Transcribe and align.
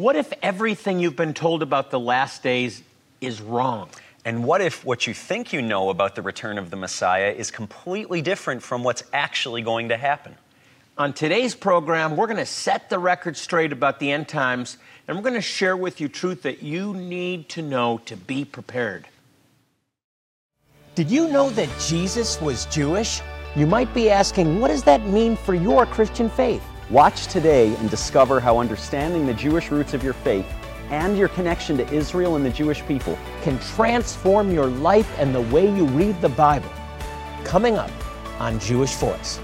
What 0.00 0.16
if 0.16 0.32
everything 0.40 0.98
you've 0.98 1.14
been 1.14 1.34
told 1.34 1.62
about 1.62 1.90
the 1.90 2.00
last 2.00 2.42
days 2.42 2.82
is 3.20 3.42
wrong? 3.42 3.90
And 4.24 4.44
what 4.44 4.62
if 4.62 4.82
what 4.82 5.06
you 5.06 5.12
think 5.12 5.52
you 5.52 5.60
know 5.60 5.90
about 5.90 6.14
the 6.14 6.22
return 6.22 6.56
of 6.56 6.70
the 6.70 6.76
Messiah 6.76 7.34
is 7.36 7.50
completely 7.50 8.22
different 8.22 8.62
from 8.62 8.82
what's 8.82 9.02
actually 9.12 9.60
going 9.60 9.90
to 9.90 9.98
happen? 9.98 10.36
On 10.96 11.12
today's 11.12 11.54
program, 11.54 12.16
we're 12.16 12.28
going 12.28 12.38
to 12.38 12.46
set 12.46 12.88
the 12.88 12.98
record 12.98 13.36
straight 13.36 13.72
about 13.72 14.00
the 14.00 14.10
end 14.10 14.26
times, 14.26 14.78
and 15.06 15.18
we're 15.18 15.22
going 15.22 15.34
to 15.34 15.42
share 15.42 15.76
with 15.76 16.00
you 16.00 16.08
truth 16.08 16.44
that 16.44 16.62
you 16.62 16.94
need 16.94 17.50
to 17.50 17.60
know 17.60 17.98
to 18.06 18.16
be 18.16 18.46
prepared. 18.46 19.06
Did 20.94 21.10
you 21.10 21.28
know 21.28 21.50
that 21.50 21.68
Jesus 21.78 22.40
was 22.40 22.64
Jewish? 22.64 23.20
You 23.54 23.66
might 23.66 23.92
be 23.92 24.08
asking, 24.08 24.60
what 24.60 24.68
does 24.68 24.84
that 24.84 25.04
mean 25.04 25.36
for 25.36 25.52
your 25.52 25.84
Christian 25.84 26.30
faith? 26.30 26.62
Watch 26.90 27.28
today 27.28 27.72
and 27.76 27.88
discover 27.88 28.40
how 28.40 28.58
understanding 28.58 29.24
the 29.24 29.32
Jewish 29.32 29.70
roots 29.70 29.94
of 29.94 30.02
your 30.02 30.12
faith 30.12 30.44
and 30.90 31.16
your 31.16 31.28
connection 31.28 31.76
to 31.76 31.88
Israel 31.94 32.34
and 32.34 32.44
the 32.44 32.50
Jewish 32.50 32.84
people 32.84 33.16
can 33.42 33.60
transform 33.60 34.50
your 34.50 34.66
life 34.66 35.08
and 35.16 35.32
the 35.32 35.40
way 35.40 35.72
you 35.72 35.86
read 35.86 36.20
the 36.20 36.30
Bible. 36.30 36.68
Coming 37.44 37.76
up 37.76 37.92
on 38.40 38.58
Jewish 38.58 38.96
Voice. 38.96 39.38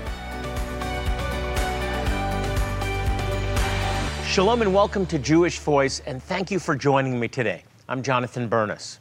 Shalom 4.27 4.63
and 4.63 4.75
welcome 4.75 5.07
to 5.07 5.17
Jewish 5.17 5.61
Voice, 5.61 6.01
and 6.01 6.21
thank 6.21 6.51
you 6.51 6.59
for 6.59 6.75
joining 6.75 7.21
me 7.21 7.29
today. 7.29 7.63
I'm 7.89 8.03
Jonathan 8.03 8.49
Bernis. 8.49 8.99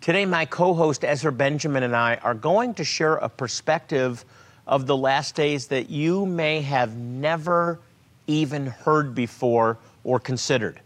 Today, 0.00 0.24
my 0.24 0.44
co 0.44 0.72
host 0.72 1.04
Ezra 1.04 1.32
Benjamin 1.32 1.82
and 1.82 1.96
I 1.96 2.14
are 2.22 2.34
going 2.34 2.74
to 2.74 2.84
share 2.84 3.16
a 3.16 3.28
perspective 3.28 4.24
of 4.66 4.86
the 4.86 4.96
last 4.96 5.34
days 5.34 5.68
that 5.68 5.90
you 5.90 6.26
may 6.26 6.60
have 6.60 6.96
never 6.96 7.78
even 8.26 8.66
heard 8.66 9.14
before 9.14 9.78
or 10.04 10.20
considered. 10.20 10.80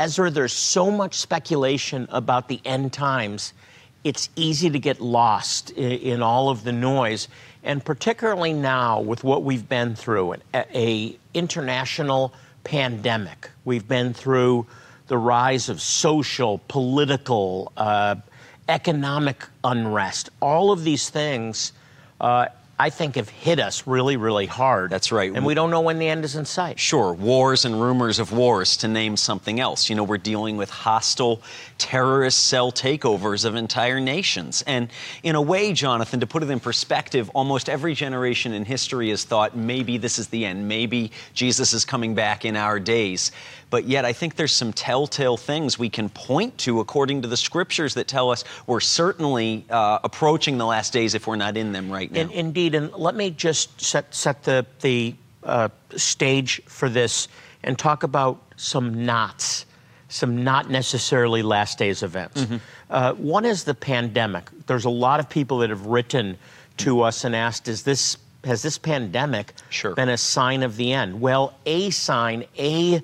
Ezra, 0.00 0.30
there's 0.30 0.52
so 0.52 0.90
much 0.90 1.14
speculation 1.14 2.08
about 2.10 2.48
the 2.48 2.60
end 2.64 2.92
times, 2.92 3.52
it's 4.02 4.28
easy 4.36 4.68
to 4.70 4.78
get 4.78 5.00
lost 5.00 5.70
in, 5.70 5.92
in 5.92 6.22
all 6.22 6.50
of 6.50 6.64
the 6.64 6.72
noise. 6.72 7.28
And 7.62 7.82
particularly 7.82 8.52
now 8.52 9.00
with 9.00 9.24
what 9.24 9.42
we've 9.42 9.66
been 9.68 9.94
through, 9.94 10.32
an 10.32 10.42
a 10.54 11.16
international 11.32 12.34
pandemic. 12.64 13.50
We've 13.64 13.86
been 13.86 14.12
through 14.12 14.66
the 15.06 15.18
rise 15.18 15.68
of 15.68 15.80
social, 15.80 16.60
political, 16.68 17.72
uh, 17.76 18.16
economic 18.68 19.44
unrest. 19.62 20.30
All 20.40 20.72
of 20.72 20.84
these 20.84 21.10
things 21.10 21.72
uh, 22.20 22.46
I 22.84 22.90
think 22.90 23.16
have 23.16 23.30
hit 23.30 23.60
us 23.60 23.86
really, 23.86 24.18
really 24.18 24.44
hard. 24.44 24.90
That's 24.90 25.10
right. 25.10 25.32
And 25.34 25.46
we 25.46 25.54
don't 25.54 25.70
know 25.70 25.80
when 25.80 25.98
the 25.98 26.06
end 26.06 26.22
is 26.22 26.36
in 26.36 26.44
sight. 26.44 26.78
Sure, 26.78 27.14
wars 27.14 27.64
and 27.64 27.80
rumors 27.80 28.18
of 28.18 28.30
wars, 28.30 28.76
to 28.76 28.88
name 28.88 29.16
something 29.16 29.58
else. 29.58 29.88
You 29.88 29.96
know, 29.96 30.04
we're 30.04 30.18
dealing 30.18 30.58
with 30.58 30.68
hostile 30.68 31.40
terrorist 31.78 32.44
cell 32.44 32.70
takeovers 32.70 33.46
of 33.46 33.54
entire 33.54 34.00
nations. 34.00 34.62
And 34.66 34.90
in 35.22 35.34
a 35.34 35.40
way, 35.40 35.72
Jonathan, 35.72 36.20
to 36.20 36.26
put 36.26 36.42
it 36.42 36.50
in 36.50 36.60
perspective, 36.60 37.30
almost 37.30 37.70
every 37.70 37.94
generation 37.94 38.52
in 38.52 38.66
history 38.66 39.08
has 39.08 39.24
thought 39.24 39.56
maybe 39.56 39.96
this 39.96 40.18
is 40.18 40.28
the 40.28 40.44
end, 40.44 40.68
maybe 40.68 41.10
Jesus 41.32 41.72
is 41.72 41.86
coming 41.86 42.14
back 42.14 42.44
in 42.44 42.54
our 42.54 42.78
days. 42.78 43.32
But 43.70 43.84
yet, 43.84 44.04
I 44.04 44.12
think 44.12 44.36
there's 44.36 44.52
some 44.52 44.72
telltale 44.72 45.36
things 45.36 45.78
we 45.78 45.88
can 45.88 46.08
point 46.08 46.58
to 46.58 46.80
according 46.80 47.22
to 47.22 47.28
the 47.28 47.36
scriptures 47.36 47.94
that 47.94 48.08
tell 48.08 48.30
us 48.30 48.44
we're 48.66 48.80
certainly 48.80 49.64
uh, 49.70 49.98
approaching 50.04 50.58
the 50.58 50.66
last 50.66 50.92
days 50.92 51.14
if 51.14 51.26
we're 51.26 51.36
not 51.36 51.56
in 51.56 51.72
them 51.72 51.90
right 51.90 52.10
now. 52.10 52.20
In, 52.20 52.30
indeed, 52.30 52.74
and 52.74 52.92
let 52.92 53.14
me 53.14 53.30
just 53.30 53.80
set 53.80 54.14
set 54.14 54.42
the 54.44 54.66
the 54.80 55.14
uh, 55.42 55.68
stage 55.96 56.62
for 56.66 56.88
this 56.88 57.28
and 57.62 57.78
talk 57.78 58.02
about 58.02 58.40
some 58.56 59.04
knots, 59.04 59.66
some 60.08 60.44
not 60.44 60.70
necessarily 60.70 61.42
last 61.42 61.78
days 61.78 62.02
events. 62.02 62.42
Mm-hmm. 62.42 62.56
Uh, 62.90 63.12
one 63.14 63.44
is 63.44 63.64
the 63.64 63.74
pandemic. 63.74 64.48
There's 64.66 64.84
a 64.84 64.90
lot 64.90 65.20
of 65.20 65.28
people 65.28 65.58
that 65.58 65.70
have 65.70 65.86
written 65.86 66.38
to 66.78 67.02
us 67.02 67.24
and 67.24 67.34
asked, 67.34 67.68
"Is 67.68 67.82
this 67.82 68.18
has 68.44 68.62
this 68.62 68.78
pandemic 68.78 69.54
sure. 69.70 69.94
been 69.94 70.08
a 70.10 70.18
sign 70.18 70.62
of 70.62 70.76
the 70.76 70.92
end?" 70.92 71.20
Well, 71.20 71.54
a 71.66 71.90
sign, 71.90 72.44
a 72.58 73.02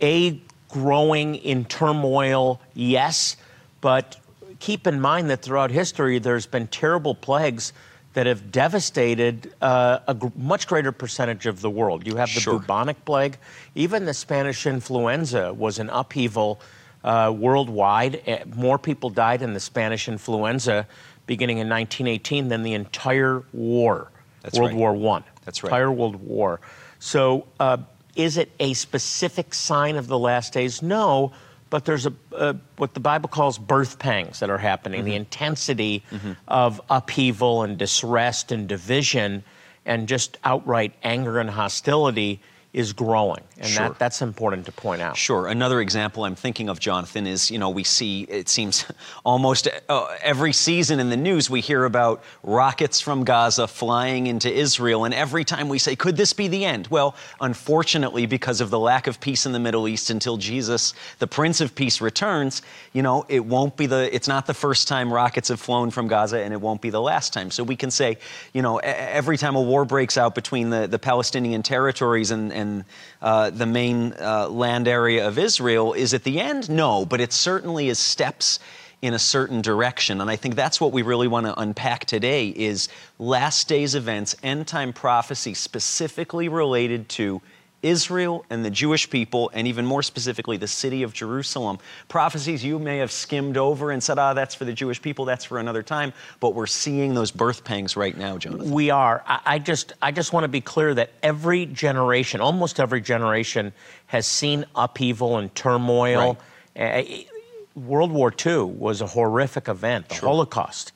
a 0.00 0.40
growing 0.68 1.36
in 1.36 1.64
turmoil, 1.64 2.60
yes, 2.74 3.36
but 3.80 4.18
keep 4.58 4.86
in 4.86 5.00
mind 5.00 5.30
that 5.30 5.42
throughout 5.42 5.70
history 5.70 6.18
there's 6.18 6.46
been 6.46 6.66
terrible 6.68 7.14
plagues 7.14 7.72
that 8.14 8.26
have 8.26 8.50
devastated 8.50 9.52
uh, 9.60 9.98
a 10.08 10.14
g- 10.14 10.30
much 10.36 10.66
greater 10.66 10.90
percentage 10.90 11.44
of 11.46 11.60
the 11.60 11.68
world. 11.68 12.06
You 12.06 12.16
have 12.16 12.32
the 12.32 12.40
sure. 12.40 12.58
bubonic 12.58 13.04
plague, 13.04 13.36
even 13.74 14.06
the 14.06 14.14
Spanish 14.14 14.66
influenza 14.66 15.52
was 15.52 15.78
an 15.78 15.90
upheaval 15.90 16.60
uh, 17.04 17.32
worldwide. 17.36 18.22
Eh, 18.26 18.42
more 18.54 18.78
people 18.78 19.10
died 19.10 19.42
in 19.42 19.52
the 19.52 19.60
Spanish 19.60 20.08
influenza 20.08 20.86
beginning 21.26 21.58
in 21.58 21.68
1918 21.68 22.48
than 22.48 22.62
the 22.62 22.72
entire 22.72 23.42
war, 23.52 24.10
That's 24.42 24.58
World 24.58 24.72
right. 24.72 24.78
War 24.78 24.94
One. 24.94 25.24
That's 25.44 25.62
right. 25.62 25.68
Entire 25.68 25.92
World 25.92 26.16
War. 26.16 26.60
So. 26.98 27.46
Uh, 27.60 27.78
is 28.16 28.36
it 28.36 28.50
a 28.58 28.74
specific 28.74 29.54
sign 29.54 29.96
of 29.96 30.08
the 30.08 30.18
last 30.18 30.52
days? 30.52 30.82
No, 30.82 31.32
but 31.70 31.84
there's 31.84 32.06
a, 32.06 32.12
a 32.32 32.56
what 32.76 32.94
the 32.94 33.00
Bible 33.00 33.28
calls 33.28 33.58
birth 33.58 33.98
pangs 33.98 34.40
that 34.40 34.50
are 34.50 34.58
happening. 34.58 35.00
Mm-hmm. 35.00 35.08
The 35.08 35.14
intensity 35.16 36.02
mm-hmm. 36.10 36.32
of 36.48 36.80
upheaval 36.90 37.62
and 37.62 37.76
distress 37.76 38.50
and 38.50 38.68
division, 38.68 39.44
and 39.84 40.08
just 40.08 40.38
outright 40.44 40.94
anger 41.02 41.38
and 41.38 41.50
hostility 41.50 42.40
is 42.76 42.92
growing, 42.92 43.42
and 43.56 43.66
sure. 43.66 43.88
that, 43.88 43.98
that's 43.98 44.20
important 44.20 44.66
to 44.66 44.70
point 44.70 45.00
out. 45.00 45.16
Sure. 45.16 45.46
Another 45.46 45.80
example 45.80 46.26
I'm 46.26 46.34
thinking 46.34 46.68
of, 46.68 46.78
Jonathan, 46.78 47.26
is 47.26 47.50
you 47.50 47.58
know 47.58 47.70
we 47.70 47.82
see 47.82 48.24
it 48.24 48.50
seems 48.50 48.84
almost 49.24 49.66
uh, 49.88 50.06
every 50.20 50.52
season 50.52 51.00
in 51.00 51.08
the 51.08 51.16
news 51.16 51.48
we 51.48 51.62
hear 51.62 51.86
about 51.86 52.22
rockets 52.42 53.00
from 53.00 53.24
Gaza 53.24 53.66
flying 53.66 54.26
into 54.26 54.52
Israel, 54.52 55.06
and 55.06 55.14
every 55.14 55.42
time 55.42 55.70
we 55.70 55.78
say, 55.78 55.96
could 55.96 56.18
this 56.18 56.34
be 56.34 56.48
the 56.48 56.66
end? 56.66 56.86
Well, 56.88 57.16
unfortunately, 57.40 58.26
because 58.26 58.60
of 58.60 58.68
the 58.68 58.78
lack 58.78 59.06
of 59.06 59.20
peace 59.20 59.46
in 59.46 59.52
the 59.52 59.58
Middle 59.58 59.88
East 59.88 60.10
until 60.10 60.36
Jesus, 60.36 60.92
the 61.18 61.26
Prince 61.26 61.62
of 61.62 61.74
Peace, 61.74 62.02
returns, 62.02 62.60
you 62.92 63.00
know 63.00 63.24
it 63.30 63.42
won't 63.42 63.74
be 63.78 63.86
the 63.86 64.14
it's 64.14 64.28
not 64.28 64.46
the 64.46 64.54
first 64.54 64.86
time 64.86 65.10
rockets 65.10 65.48
have 65.48 65.60
flown 65.60 65.90
from 65.90 66.08
Gaza, 66.08 66.40
and 66.40 66.52
it 66.52 66.60
won't 66.60 66.82
be 66.82 66.90
the 66.90 67.00
last 67.00 67.32
time. 67.32 67.50
So 67.50 67.64
we 67.64 67.74
can 67.74 67.90
say, 67.90 68.18
you 68.52 68.60
know, 68.60 68.76
every 68.80 69.38
time 69.38 69.56
a 69.56 69.62
war 69.62 69.86
breaks 69.86 70.18
out 70.18 70.34
between 70.34 70.68
the, 70.68 70.86
the 70.86 70.98
Palestinian 70.98 71.62
territories 71.62 72.30
and, 72.32 72.52
and 72.52 72.65
and 72.66 72.84
uh, 73.22 73.50
the 73.50 73.66
main 73.66 74.12
uh, 74.20 74.48
land 74.48 74.88
area 74.88 75.26
of 75.26 75.38
Israel 75.38 75.92
is 75.92 76.14
at 76.14 76.24
the 76.24 76.40
end? 76.40 76.68
No, 76.68 77.06
but 77.06 77.20
it 77.20 77.32
certainly 77.32 77.88
is 77.88 77.98
steps 77.98 78.58
in 79.02 79.14
a 79.14 79.18
certain 79.18 79.60
direction. 79.62 80.20
And 80.20 80.30
I 80.30 80.36
think 80.36 80.54
that's 80.54 80.80
what 80.80 80.92
we 80.92 81.02
really 81.02 81.28
want 81.28 81.46
to 81.46 81.58
unpack 81.58 82.06
today 82.06 82.48
is 82.48 82.88
last 83.18 83.68
days 83.68 83.94
events, 83.94 84.34
end 84.42 84.66
time 84.66 84.92
prophecy 84.92 85.54
specifically 85.54 86.48
related 86.48 87.08
to 87.10 87.40
Israel 87.82 88.44
and 88.50 88.64
the 88.64 88.70
Jewish 88.70 89.08
people, 89.08 89.50
and 89.54 89.66
even 89.66 89.86
more 89.86 90.02
specifically, 90.02 90.56
the 90.56 90.66
city 90.66 91.02
of 91.02 91.12
Jerusalem. 91.12 91.78
Prophecies 92.08 92.64
you 92.64 92.78
may 92.78 92.98
have 92.98 93.12
skimmed 93.12 93.56
over 93.56 93.90
and 93.90 94.02
said, 94.02 94.18
ah, 94.18 94.34
that's 94.34 94.54
for 94.54 94.64
the 94.64 94.72
Jewish 94.72 95.00
people, 95.00 95.24
that's 95.24 95.44
for 95.44 95.58
another 95.58 95.82
time, 95.82 96.12
but 96.40 96.54
we're 96.54 96.66
seeing 96.66 97.14
those 97.14 97.30
birth 97.30 97.64
pangs 97.64 97.96
right 97.96 98.16
now, 98.16 98.38
Jonathan. 98.38 98.70
We 98.70 98.90
are. 98.90 99.22
I 99.26 99.58
just, 99.58 99.92
I 100.02 100.10
just 100.10 100.32
want 100.32 100.44
to 100.44 100.48
be 100.48 100.60
clear 100.60 100.94
that 100.94 101.10
every 101.22 101.66
generation, 101.66 102.40
almost 102.40 102.80
every 102.80 103.00
generation, 103.00 103.72
has 104.06 104.26
seen 104.26 104.64
upheaval 104.74 105.38
and 105.38 105.54
turmoil. 105.54 106.38
Right. 106.76 107.28
World 107.74 108.10
War 108.10 108.32
II 108.44 108.62
was 108.62 109.02
a 109.02 109.06
horrific 109.06 109.68
event, 109.68 110.08
the 110.08 110.14
sure. 110.14 110.28
Holocaust. 110.28 110.92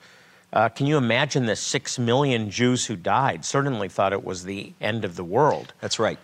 Uh, 0.52 0.68
can 0.68 0.86
you 0.86 0.96
imagine 0.96 1.46
the 1.46 1.54
six 1.54 1.98
million 1.98 2.50
Jews 2.50 2.86
who 2.86 2.96
died? 2.96 3.44
Certainly 3.44 3.88
thought 3.90 4.12
it 4.12 4.24
was 4.24 4.44
the 4.44 4.72
end 4.80 5.04
of 5.04 5.14
the 5.14 5.22
world. 5.22 5.72
That's 5.80 5.98
right. 5.98 6.18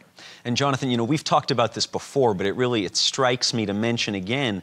And 0.47 0.57
Jonathan, 0.57 0.93
you 0.93 0.97
know, 0.97 1.03
we've 1.03 1.25
talked 1.25 1.51
about 1.51 1.75
this 1.75 1.89
before, 1.89 2.33
but 2.33 2.47
it 2.47 2.53
really 2.53 2.85
it 2.85 2.97
strikes 2.97 3.53
me 3.53 3.67
to 3.67 3.75
mention 3.75 4.15
again. 4.15 4.63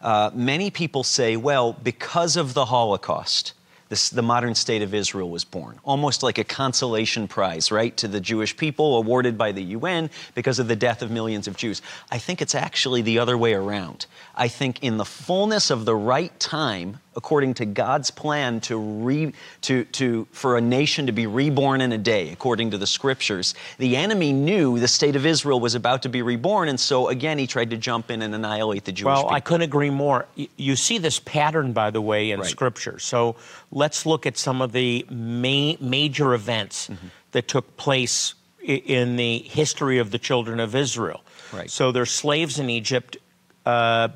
Uh, 0.00 0.30
many 0.32 0.70
people 0.70 1.04
say, 1.04 1.36
well, 1.36 1.74
because 1.74 2.38
of 2.38 2.54
the 2.54 2.64
Holocaust, 2.64 3.52
this, 3.88 4.10
the 4.10 4.22
modern 4.22 4.54
state 4.54 4.82
of 4.82 4.94
Israel 4.94 5.30
was 5.30 5.44
born. 5.44 5.78
Almost 5.84 6.22
like 6.22 6.38
a 6.38 6.44
consolation 6.44 7.28
prize, 7.28 7.72
right, 7.72 7.96
to 7.96 8.08
the 8.08 8.20
Jewish 8.20 8.56
people 8.56 8.96
awarded 8.96 9.38
by 9.38 9.52
the 9.52 9.62
UN 9.62 10.10
because 10.34 10.58
of 10.58 10.68
the 10.68 10.76
death 10.76 11.02
of 11.02 11.10
millions 11.10 11.48
of 11.48 11.56
Jews. 11.56 11.80
I 12.10 12.18
think 12.18 12.42
it's 12.42 12.54
actually 12.54 13.02
the 13.02 13.18
other 13.18 13.38
way 13.38 13.54
around. 13.54 14.06
I 14.34 14.48
think 14.48 14.82
in 14.82 14.96
the 14.96 15.04
fullness 15.04 15.70
of 15.70 15.84
the 15.84 15.96
right 15.96 16.38
time, 16.38 17.00
according 17.18 17.52
to 17.52 17.66
God's 17.66 18.12
plan 18.12 18.60
to 18.60 18.76
re, 18.78 19.32
to, 19.62 19.84
to, 19.86 20.28
for 20.30 20.56
a 20.56 20.60
nation 20.60 21.06
to 21.06 21.12
be 21.12 21.26
reborn 21.26 21.80
in 21.80 21.90
a 21.90 21.98
day, 21.98 22.30
according 22.30 22.70
to 22.70 22.78
the 22.78 22.86
scriptures, 22.86 23.56
the 23.78 23.96
enemy 23.96 24.32
knew 24.32 24.78
the 24.78 24.86
state 24.86 25.16
of 25.16 25.26
Israel 25.26 25.58
was 25.58 25.74
about 25.74 26.02
to 26.02 26.08
be 26.08 26.22
reborn, 26.22 26.68
and 26.68 26.78
so 26.78 27.08
again 27.08 27.36
he 27.36 27.48
tried 27.48 27.70
to 27.70 27.76
jump 27.76 28.12
in 28.12 28.22
and 28.22 28.32
annihilate 28.32 28.84
the 28.84 28.92
Jewish 28.92 29.06
well, 29.06 29.22
people. 29.24 29.34
I 29.34 29.40
couldn't 29.40 29.62
agree 29.62 29.90
more. 29.90 30.26
You 30.56 30.76
see 30.76 30.98
this 30.98 31.18
pattern, 31.18 31.72
by 31.72 31.90
the 31.90 32.00
way, 32.00 32.30
in 32.30 32.38
right. 32.38 32.48
scripture. 32.48 33.00
So 33.00 33.34
let's 33.70 34.06
look 34.06 34.26
at 34.26 34.36
some 34.36 34.62
of 34.62 34.72
the 34.72 35.06
ma- 35.10 35.74
major 35.80 36.34
events 36.34 36.88
mm-hmm. 36.88 37.08
that 37.32 37.48
took 37.48 37.76
place 37.76 38.34
in 38.62 39.16
the 39.16 39.38
history 39.38 39.98
of 39.98 40.10
the 40.10 40.18
children 40.18 40.60
of 40.60 40.74
Israel. 40.74 41.22
Right. 41.52 41.70
So 41.70 41.92
they're 41.92 42.06
slaves 42.06 42.58
in 42.58 42.68
Egypt. 42.70 43.16
Uh, 43.64 44.08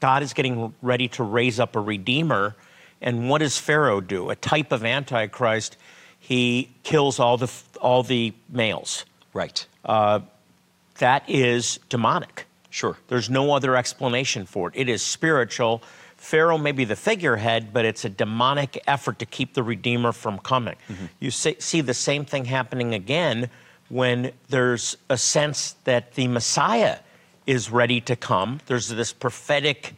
God 0.00 0.22
is 0.22 0.32
getting 0.32 0.74
ready 0.82 1.08
to 1.08 1.22
raise 1.22 1.60
up 1.60 1.76
a 1.76 1.80
redeemer. 1.80 2.56
And 3.00 3.28
what 3.28 3.38
does 3.38 3.58
Pharaoh 3.58 4.00
do? 4.00 4.30
A 4.30 4.36
type 4.36 4.72
of 4.72 4.84
Antichrist. 4.84 5.76
He 6.18 6.70
kills 6.82 7.18
all 7.20 7.36
the, 7.36 7.50
all 7.80 8.02
the 8.02 8.34
males. 8.48 9.04
Right. 9.32 9.66
That 10.98 11.28
is 11.28 11.78
demonic. 11.88 12.46
sure. 12.70 12.96
There's 13.08 13.30
no 13.30 13.52
other 13.52 13.76
explanation 13.76 14.46
for 14.46 14.68
it. 14.68 14.74
It 14.76 14.88
is 14.88 15.02
spiritual. 15.02 15.82
Pharaoh 16.26 16.58
may 16.58 16.72
be 16.72 16.84
the 16.84 16.96
figurehead, 16.96 17.72
but 17.72 17.84
it's 17.84 18.04
a 18.04 18.08
demonic 18.08 18.82
effort 18.88 19.20
to 19.20 19.26
keep 19.26 19.54
the 19.54 19.62
Redeemer 19.62 20.10
from 20.10 20.40
coming. 20.40 20.74
You 21.20 21.30
see, 21.30 21.54
see 21.60 21.82
the 21.82 21.94
same 21.94 22.24
thing 22.24 22.46
happening 22.46 22.94
again 22.94 23.48
when 23.90 24.32
there's 24.48 24.96
a 25.08 25.16
sense 25.16 25.76
that 25.84 26.14
the 26.14 26.26
Messiah 26.26 26.98
is 27.46 27.70
ready 27.70 28.00
to 28.00 28.16
come. 28.16 28.58
There's 28.66 28.88
this 28.88 29.12
prophetic 29.12 29.94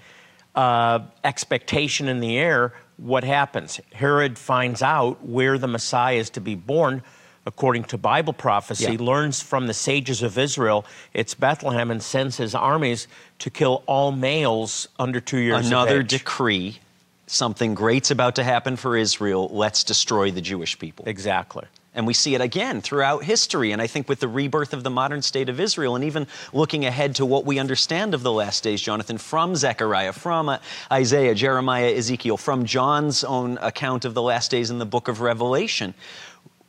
uh, 0.55 0.99
expectation 1.25 2.09
in 2.09 2.21
the 2.21 2.37
air. 2.37 2.75
What 2.99 3.25
happens? 3.25 3.81
Herod 3.95 4.39
finds 4.39 4.83
out 4.83 5.25
where 5.25 5.57
the 5.57 5.69
Messiah 5.69 6.17
is 6.17 6.29
to 6.31 6.43
be 6.43 6.55
born. 6.55 7.03
According 7.49 7.85
to 7.85 7.97
Bible 7.99 8.35
prophecy, 8.35 8.93
Yeah. 8.93 8.99
learns 9.01 9.41
from 9.41 9.67
the 9.69 9.75
sages 9.75 10.23
of 10.23 10.37
Israel 10.37 10.85
it's 11.15 11.33
Bethlehem 11.35 11.91
and 11.91 12.03
sends 12.03 12.37
his 12.37 12.55
armies 12.55 13.09
to 13.39 13.49
kill 13.49 13.83
all 13.87 14.13
males 14.13 14.87
under 14.99 15.19
two 15.19 15.39
years 15.39 15.67
Another 15.67 15.97
of 16.01 16.03
age. 16.05 16.11
decree. 16.11 16.79
Something 17.27 17.75
great's 17.75 18.11
about 18.11 18.35
to 18.37 18.45
happen 18.45 18.77
for 18.77 18.97
Israel. 18.97 19.49
Let's 19.51 19.83
destroy 19.83 20.31
the 20.31 20.43
Jewish 20.43 20.79
people. 20.79 21.05
exactly. 21.09 21.65
And 21.95 22.07
we 22.07 22.15
see 22.15 22.35
it 22.37 22.41
again 22.41 22.81
throughout 22.81 23.25
history. 23.25 23.73
And 23.73 23.83
I 23.83 23.89
think 23.89 24.09
with 24.09 24.21
the 24.21 24.29
rebirth 24.29 24.73
of 24.73 24.85
the 24.85 24.91
modern 24.91 25.21
state 25.21 25.49
of 25.49 25.59
Israel, 25.59 25.97
and 25.97 26.05
even 26.05 26.29
looking 26.53 26.85
ahead 26.85 27.17
to 27.17 27.27
what 27.27 27.45
we 27.45 27.59
understand 27.59 28.15
of 28.15 28.23
the 28.23 28.31
last 28.31 28.63
days, 28.63 28.81
Jonathan, 28.81 29.19
from 29.19 29.57
Zechariah, 29.57 30.13
from 30.13 30.49
uh, 30.49 30.59
Isaiah, 30.93 31.35
Jeremiah, 31.35 31.91
Ezekiel, 31.93 32.37
from 32.37 32.67
John's 32.67 33.25
own 33.25 33.59
account 33.61 34.05
of 34.05 34.15
the 34.15 34.23
last 34.23 34.49
days 34.53 34.71
in 34.71 34.79
the 34.79 34.87
book 34.87 35.09
of 35.09 35.21
Revelation, 35.21 35.93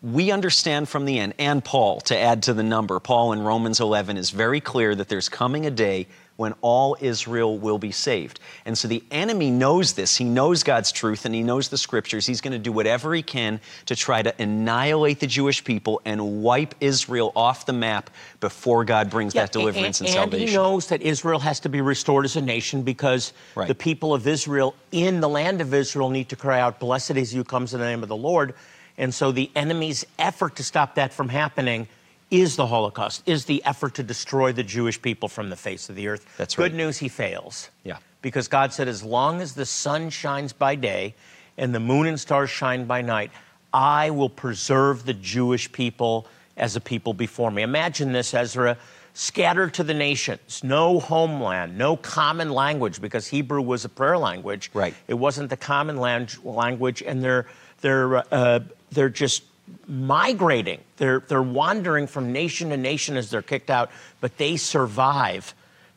we 0.02 0.32
understand 0.32 0.88
from 0.88 1.06
the 1.06 1.20
end, 1.20 1.34
and 1.38 1.64
Paul, 1.64 2.00
to 2.02 2.18
add 2.18 2.44
to 2.44 2.54
the 2.54 2.64
number, 2.64 3.00
Paul 3.00 3.34
in 3.34 3.42
Romans 3.42 3.80
11 3.80 4.16
is 4.18 4.30
very 4.30 4.62
clear 4.62 4.96
that 4.96 5.10
there's 5.10 5.28
coming 5.28 5.66
a 5.66 5.72
day 5.72 6.08
when 6.38 6.54
all 6.62 6.96
Israel 7.02 7.58
will 7.58 7.78
be 7.78 7.92
saved. 7.92 8.40
And 8.64 8.78
so 8.78 8.88
the 8.88 9.04
enemy 9.12 9.52
knows 9.52 9.92
this. 9.92 10.16
He 10.16 10.24
knows 10.24 10.64
God's 10.64 10.90
truth 10.94 11.26
and 11.26 11.36
he 11.36 11.44
knows 11.44 11.68
the 11.68 11.78
scriptures. 11.78 12.26
He's 12.26 12.40
going 12.40 12.54
to 12.54 12.58
do 12.58 12.72
whatever 12.72 13.14
he 13.14 13.22
can 13.22 13.60
to 13.88 13.96
try 13.96 14.22
to 14.22 14.34
annihilate 14.42 15.20
the 15.20 15.28
Jewish 15.28 15.62
people 15.62 16.00
and 16.06 16.42
wipe 16.42 16.76
Israel 16.80 17.34
off 17.36 17.66
the 17.66 17.74
map 17.74 18.10
before 18.40 18.86
God 18.86 19.10
brings 19.10 19.34
that 19.34 19.52
deliverance 19.52 20.00
and, 20.00 20.08
and, 20.08 20.14
salvation. 20.16 20.48
he 20.48 20.54
knows 20.54 20.88
that 20.88 21.02
Israel 21.02 21.40
has 21.40 21.60
to 21.60 21.68
be 21.68 21.82
restored 21.82 22.24
as 22.24 22.38
a 22.38 22.42
nation 22.42 22.84
because 22.84 23.34
Right. 23.54 23.68
the 23.68 23.76
people 23.76 24.14
of 24.14 24.26
Israel 24.26 24.76
in 24.94 25.20
the 25.20 25.28
land 25.28 25.60
of 25.60 25.74
Israel 25.74 26.10
need 26.10 26.30
to 26.30 26.38
cry 26.38 26.62
out, 26.62 26.80
Blessed 26.80 27.18
is 27.18 27.34
you 27.34 27.44
comes 27.44 27.74
in 27.74 27.82
the 27.82 27.86
name 27.86 28.02
of 28.02 28.08
the 28.08 28.16
Lord. 28.16 28.54
And 29.00 29.12
so 29.14 29.32
the 29.32 29.50
enemy's 29.56 30.06
effort 30.20 30.58
to 30.58 30.64
stop 30.64 30.96
that 30.96 31.12
from 31.14 31.30
happening 31.30 31.88
is 32.30 32.58
the 32.58 32.68
Holocaust, 32.68 33.24
is 33.26 33.46
the 33.46 33.64
effort 33.66 33.96
to 33.96 34.04
destroy 34.04 34.52
the 34.52 34.62
Jewish 34.62 35.02
people 35.02 35.28
from 35.28 35.50
the 35.50 35.56
face 35.56 35.90
of 35.90 35.96
the 35.96 36.08
earth. 36.10 36.28
That's 36.38 36.58
right. 36.58 36.66
Good 36.66 36.78
news, 36.78 37.00
he 37.00 37.08
fails. 37.08 37.72
Yeah. 37.84 37.98
Because 38.22 38.48
God 38.48 38.72
said, 38.72 38.88
as 38.88 39.02
long 39.02 39.42
as 39.42 39.56
the 39.56 39.66
sun 39.66 40.12
shines 40.12 40.54
by 40.54 40.76
day 40.76 41.16
and 41.58 41.74
the 41.74 41.80
moon 41.80 42.06
and 42.06 42.20
stars 42.20 42.52
shine 42.52 42.86
by 42.86 43.02
night, 43.02 43.32
I 43.74 44.12
will 44.12 44.30
preserve 44.30 45.06
the 45.06 45.14
Jewish 45.14 45.72
people 45.72 46.28
as 46.58 46.76
a 46.76 46.82
people 46.82 47.14
before 47.14 47.50
me. 47.50 47.64
Imagine 47.64 48.12
this, 48.12 48.34
Ezra. 48.34 48.78
Scattered 49.16 49.74
to 49.74 49.84
the 49.84 49.94
nations, 49.94 50.62
no 50.64 51.00
homeland, 51.00 51.78
no 51.78 51.98
common 51.98 52.52
language, 52.52 53.02
because 53.02 53.28
Hebrew 53.28 53.62
was 53.62 53.84
a 53.84 53.90
prayer 53.90 54.18
language. 54.18 54.70
Right. 54.74 54.94
It 55.08 55.16
wasn't 55.16 55.50
the 55.50 55.58
common 55.58 55.98
language, 55.98 57.02
and 57.02 57.24
they're 57.24 57.48
they're 57.82 58.18
uh, 58.34 58.60
they're 58.92 59.10
just 59.10 59.44
migrating. 59.88 60.82
They're 60.98 61.20
they're 61.20 61.42
wandering 61.42 62.08
from 62.08 62.32
nation 62.32 62.70
to 62.70 62.78
nation 62.78 63.18
as 63.18 63.30
they're 63.30 63.42
kicked 63.42 63.70
out, 63.70 63.92
but 64.22 64.38
they 64.38 64.58
survive 64.58 65.54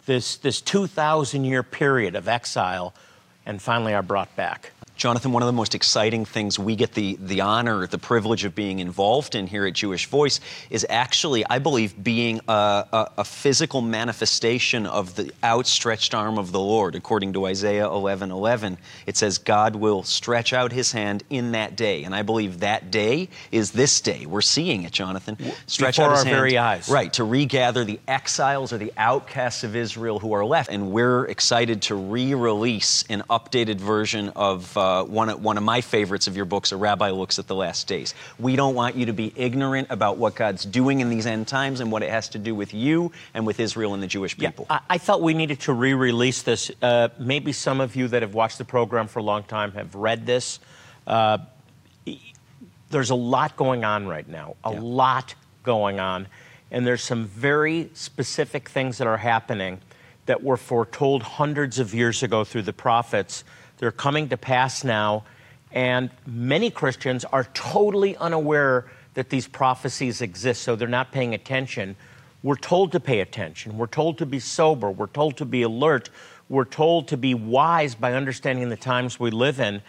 this 0.06 0.36
this 0.36 0.60
2,000 0.60 1.44
year 1.44 1.62
period 1.62 2.14
of 2.14 2.28
exile, 2.28 2.94
and 3.46 3.60
finally 3.60 3.94
are 3.94 4.02
brought 4.02 4.34
back. 4.36 4.72
Jonathan, 5.02 5.32
one 5.32 5.42
of 5.42 5.48
the 5.48 5.52
most 5.52 5.74
exciting 5.74 6.24
things 6.24 6.60
we 6.60 6.76
get 6.76 6.92
the, 6.92 7.16
the 7.20 7.40
honor, 7.40 7.88
the 7.88 7.98
privilege 7.98 8.44
of 8.44 8.54
being 8.54 8.78
involved 8.78 9.34
in 9.34 9.48
here 9.48 9.66
at 9.66 9.72
Jewish 9.72 10.06
Voice 10.06 10.38
is 10.70 10.86
actually, 10.88 11.44
I 11.44 11.58
believe, 11.58 12.00
being 12.04 12.40
a, 12.46 12.52
a, 12.52 13.10
a 13.18 13.24
physical 13.24 13.80
manifestation 13.80 14.86
of 14.86 15.16
the 15.16 15.32
outstretched 15.42 16.14
arm 16.14 16.38
of 16.38 16.52
the 16.52 16.60
Lord. 16.60 16.94
According 16.94 17.32
to 17.32 17.46
Isaiah 17.46 17.88
11 17.88 18.30
11, 18.30 18.78
it 19.04 19.16
says, 19.16 19.38
God 19.38 19.74
will 19.74 20.04
stretch 20.04 20.52
out 20.52 20.70
his 20.70 20.92
hand 20.92 21.24
in 21.30 21.50
that 21.50 21.74
day. 21.74 22.04
And 22.04 22.14
I 22.14 22.22
believe 22.22 22.60
that 22.60 22.92
day 22.92 23.28
is 23.50 23.72
this 23.72 24.00
day. 24.00 24.24
We're 24.24 24.40
seeing 24.40 24.84
it, 24.84 24.92
Jonathan. 24.92 25.36
Stretch 25.66 25.96
before 25.96 26.10
out 26.10 26.12
his 26.12 26.20
our 26.20 26.26
hand. 26.26 26.36
very 26.36 26.58
eyes. 26.58 26.88
Right, 26.88 27.12
to 27.14 27.24
regather 27.24 27.84
the 27.84 27.98
exiles 28.06 28.72
or 28.72 28.78
the 28.78 28.92
outcasts 28.96 29.64
of 29.64 29.74
Israel 29.74 30.20
who 30.20 30.32
are 30.32 30.44
left. 30.44 30.70
And 30.70 30.92
we're 30.92 31.24
excited 31.24 31.82
to 31.82 31.96
re 31.96 32.34
release 32.34 33.04
an 33.08 33.24
updated 33.28 33.80
version 33.80 34.28
of 34.36 34.76
uh, 34.76 34.91
one, 35.04 35.28
of, 35.28 35.42
one 35.42 35.56
of 35.56 35.64
my 35.64 35.80
favorites 35.80 36.26
of 36.26 36.36
your 36.36 36.44
books, 36.44 36.72
A 36.72 36.76
Rabbi 36.76 37.10
Looks 37.10 37.38
at 37.38 37.46
the 37.46 37.54
Last 37.54 37.86
Days. 37.86 38.14
We 38.38 38.54
don't 38.56 38.74
want 38.74 38.94
you 38.96 39.06
to 39.06 39.12
be 39.12 39.32
ignorant 39.36 39.88
about 39.90 40.18
what 40.18 40.34
God's 40.34 40.64
doing 40.64 41.00
in 41.00 41.08
these 41.10 41.26
end 41.26 41.48
times 41.48 41.80
and 41.80 41.90
what 41.90 42.02
it 42.02 42.10
has 42.10 42.28
to 42.30 42.38
do 42.38 42.54
with 42.54 42.72
you 42.74 43.12
and 43.34 43.46
with 43.46 43.58
Israel 43.60 43.94
and 43.94 44.02
the 44.02 44.06
Jewish 44.06 44.36
people. 44.36 44.66
I, 44.68 44.80
I 44.90 44.98
felt 44.98 45.22
we 45.22 45.34
needed 45.34 45.60
to 45.60 45.72
re-release 45.72 46.42
this. 46.42 46.70
Uh, 46.80 47.08
maybe 47.18 47.52
some 47.52 47.80
of 47.80 47.96
you 47.96 48.08
that 48.08 48.22
have 48.22 48.34
watched 48.34 48.58
the 48.58 48.64
program 48.64 49.08
for 49.08 49.18
a 49.18 49.24
long 49.24 49.42
time 49.44 49.72
have 49.72 49.94
read 49.94 50.26
this. 50.26 50.60
Uh, 51.06 51.38
there's 52.90 53.10
a 53.10 53.14
lot 53.14 53.56
going 53.56 53.84
on 53.84 54.06
right 54.06 54.28
now, 54.28 54.54
a 54.64 54.72
Yeah. 54.72 54.80
lot 54.82 55.34
going 55.62 55.98
on, 55.98 56.26
and 56.70 56.86
there's 56.86 57.02
some 57.02 57.24
very 57.26 57.90
specific 57.94 58.68
things 58.68 58.98
that 58.98 59.06
are 59.06 59.16
happening 59.16 59.80
that 60.26 60.42
were 60.42 60.56
foretold 60.56 61.22
hundreds 61.22 61.78
of 61.78 61.94
years 61.94 62.22
ago 62.22 62.44
through 62.44 62.62
the 62.62 62.72
prophets. 62.72 63.44
They're 63.82 63.90
coming 63.90 64.28
to 64.28 64.36
pass 64.36 64.84
now, 64.84 65.24
and 65.72 66.08
many 66.24 66.70
Christians 66.70 67.24
are 67.24 67.48
totally 67.52 68.16
unaware 68.16 68.88
that 69.14 69.28
these 69.28 69.48
prophecies 69.48 70.22
exist, 70.22 70.62
so 70.62 70.76
they're 70.76 70.86
not 70.86 71.10
paying 71.10 71.34
attention. 71.34 71.96
We're 72.44 72.54
told 72.54 72.92
to 72.92 73.00
pay 73.00 73.18
attention. 73.18 73.76
We're 73.76 73.88
told 73.88 74.18
to 74.18 74.26
be 74.26 74.38
sober. 74.38 74.88
We're 74.88 75.08
told 75.08 75.38
to 75.38 75.44
be 75.44 75.62
alert. 75.62 76.10
We're 76.48 76.64
told 76.64 77.08
to 77.08 77.16
be 77.16 77.34
wise 77.34 77.96
by 77.96 78.12
understanding 78.12 78.68
the 78.68 78.76
times 78.76 79.18
we 79.18 79.32
live 79.32 79.58
in. 79.58 79.82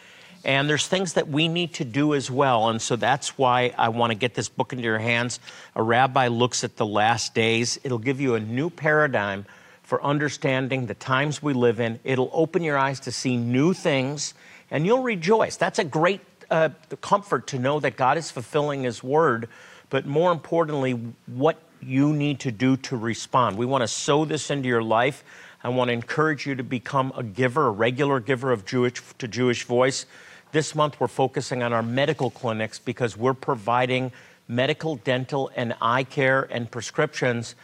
And 0.43 0.67
there's 0.67 0.87
things 0.87 1.13
that 1.13 1.27
we 1.27 1.47
need 1.47 1.75
to 1.75 1.85
do 1.85 2.15
as 2.15 2.31
well. 2.31 2.69
And 2.69 2.81
so 2.81 2.95
that's 2.95 3.37
why 3.37 3.75
I 3.77 3.89
want 3.89 4.09
to 4.09 4.15
get 4.15 4.33
this 4.33 4.49
book 4.49 4.73
into 4.73 4.83
your 4.83 4.97
hands. 4.97 5.39
A 5.75 5.83
rabbi 5.83 6.29
looks 6.29 6.63
at 6.63 6.77
the 6.77 6.85
last 6.87 7.35
days. 7.35 7.77
It'll 7.83 7.99
give 7.99 8.19
you 8.19 8.33
a 8.33 8.39
new 8.39 8.71
paradigm 8.71 9.45
for 9.83 10.03
understanding 10.03 10.87
the 10.87 10.93
times 10.93 11.43
we 11.43 11.53
live 11.53 11.79
in. 11.79 11.99
It'll 12.03 12.31
open 12.33 12.63
your 12.63 12.77
eyes 12.77 13.01
to 13.01 13.11
see 13.11 13.37
new 13.37 13.73
things, 13.73 14.33
and 14.71 14.85
you'll 14.85 15.03
rejoice. 15.03 15.57
That's 15.57 15.77
a 15.77 15.83
great 15.83 16.21
uh, 16.49 16.69
comfort 17.01 17.47
to 17.47 17.59
know 17.59 17.79
that 17.81 17.97
God 17.97 18.17
is 18.17 18.31
fulfilling 18.31 18.83
His 18.83 19.03
word, 19.03 19.49
but 19.89 20.05
more 20.05 20.31
importantly, 20.31 20.93
what 21.27 21.57
you 21.81 22.13
need 22.13 22.39
to 22.39 22.51
do 22.51 22.77
to 22.77 22.97
respond. 22.97 23.57
We 23.57 23.65
want 23.65 23.81
to 23.81 23.87
sow 23.87 24.25
this 24.25 24.49
into 24.49 24.69
your 24.69 24.81
life. 24.81 25.23
I 25.63 25.69
want 25.69 25.89
to 25.89 25.93
encourage 25.93 26.45
you 26.45 26.55
to 26.55 26.63
become 26.63 27.13
a 27.15 27.23
giver, 27.23 27.67
a 27.67 27.71
regular 27.71 28.19
giver 28.19 28.51
of 28.51 28.65
Jewish 28.65 29.01
to 29.17 29.27
Jewish 29.27 29.65
Voice. 29.65 30.05
This 30.53 30.75
month, 30.75 30.99
we're 30.99 31.07
focusing 31.07 31.61
on 31.61 31.73
our 31.73 31.83
medical 31.83 32.29
clinics 32.29 32.79
because 32.79 33.17
we're 33.17 33.33
providing 33.33 34.11
medical, 34.47 34.95
dental, 34.97 35.51
and 35.55 35.75
eye 35.81 36.03
care 36.03 36.47
and 36.51 36.69
prescriptions 36.69 37.55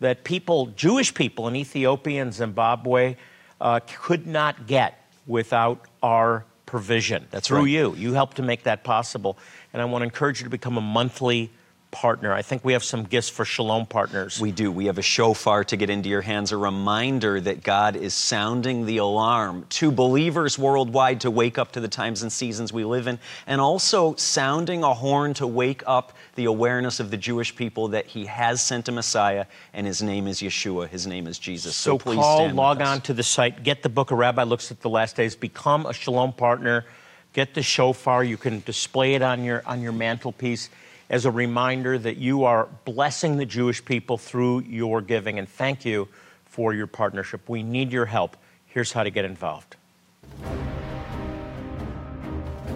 that 0.00 0.24
people, 0.24 0.66
Jewish 0.68 1.12
people 1.12 1.48
in 1.48 1.56
Ethiopia 1.56 2.22
and 2.22 2.32
Zimbabwe, 2.32 3.16
uh, 3.60 3.80
could 3.86 4.26
not 4.26 4.66
get 4.66 5.04
without 5.26 5.80
our 6.02 6.44
provision. 6.66 7.26
That's 7.30 7.48
through 7.48 7.60
right. 7.60 7.68
you. 7.68 7.94
You 7.94 8.12
helped 8.12 8.36
to 8.36 8.42
make 8.42 8.64
that 8.64 8.84
possible. 8.84 9.38
And 9.72 9.82
I 9.82 9.84
want 9.86 10.02
to 10.02 10.04
encourage 10.04 10.40
you 10.40 10.44
to 10.44 10.50
become 10.50 10.76
a 10.76 10.82
monthly 10.82 11.50
partner. 11.90 12.32
I 12.32 12.42
think 12.42 12.64
we 12.64 12.74
have 12.74 12.84
some 12.84 13.04
gifts 13.04 13.28
for 13.28 13.44
Shalom 13.44 13.86
partners. 13.86 14.40
We 14.40 14.52
do. 14.52 14.70
We 14.70 14.86
have 14.86 14.98
a 14.98 15.02
shofar 15.02 15.64
to 15.64 15.76
get 15.76 15.88
into 15.88 16.08
your 16.08 16.20
hands, 16.20 16.52
a 16.52 16.56
reminder 16.56 17.40
that 17.40 17.62
God 17.62 17.96
is 17.96 18.14
sounding 18.14 18.84
the 18.84 18.98
alarm 18.98 19.64
to 19.70 19.90
believers 19.90 20.58
worldwide 20.58 21.22
to 21.22 21.30
wake 21.30 21.56
up 21.58 21.72
to 21.72 21.80
the 21.80 21.88
times 21.88 22.22
and 22.22 22.30
seasons 22.30 22.72
we 22.72 22.84
live 22.84 23.06
in, 23.06 23.18
and 23.46 23.60
also 23.60 24.14
sounding 24.16 24.82
a 24.82 24.92
horn 24.92 25.34
to 25.34 25.46
wake 25.46 25.82
up 25.86 26.12
the 26.34 26.44
awareness 26.44 27.00
of 27.00 27.10
the 27.10 27.16
Jewish 27.16 27.56
people 27.56 27.88
that 27.88 28.06
He 28.06 28.26
has 28.26 28.60
sent 28.60 28.88
a 28.88 28.92
Messiah, 28.92 29.46
and 29.72 29.86
His 29.86 30.02
name 30.02 30.26
is 30.26 30.40
Yeshua. 30.40 30.88
His 30.88 31.06
name 31.06 31.26
is 31.26 31.38
Jesus. 31.38 31.74
So, 31.74 31.92
So, 31.92 31.98
please 31.98 32.16
call, 32.16 32.50
log 32.50 32.82
on 32.82 33.00
to 33.02 33.14
the 33.14 33.22
site, 33.22 33.62
get 33.62 33.82
the 33.82 33.88
book. 33.88 34.10
A 34.10 34.14
rabbi 34.14 34.42
looks 34.42 34.70
at 34.70 34.80
the 34.82 34.90
last 34.90 35.16
days. 35.16 35.34
Become 35.34 35.86
a 35.86 35.92
Shalom 35.92 36.32
partner. 36.32 36.84
Get 37.32 37.54
the 37.54 37.62
shofar. 37.62 38.24
You 38.24 38.36
can 38.36 38.60
display 38.60 39.14
it 39.14 39.22
on 39.22 39.44
your 39.44 39.62
on 39.66 39.80
your 39.80 39.92
mantelpiece. 39.92 40.70
As 41.10 41.24
a 41.24 41.30
reminder 41.30 41.98
that 41.98 42.16
you 42.18 42.44
are 42.44 42.68
blessing 42.84 43.36
the 43.36 43.46
Jewish 43.46 43.84
people 43.84 44.18
through 44.18 44.60
your 44.60 45.00
giving. 45.00 45.38
And 45.38 45.48
thank 45.48 45.84
you 45.84 46.08
for 46.44 46.74
your 46.74 46.86
partnership. 46.86 47.48
We 47.48 47.62
need 47.62 47.92
your 47.92 48.06
help. 48.06 48.36
Here's 48.66 48.92
how 48.92 49.02
to 49.02 49.10
get 49.10 49.24
involved. 49.24 49.76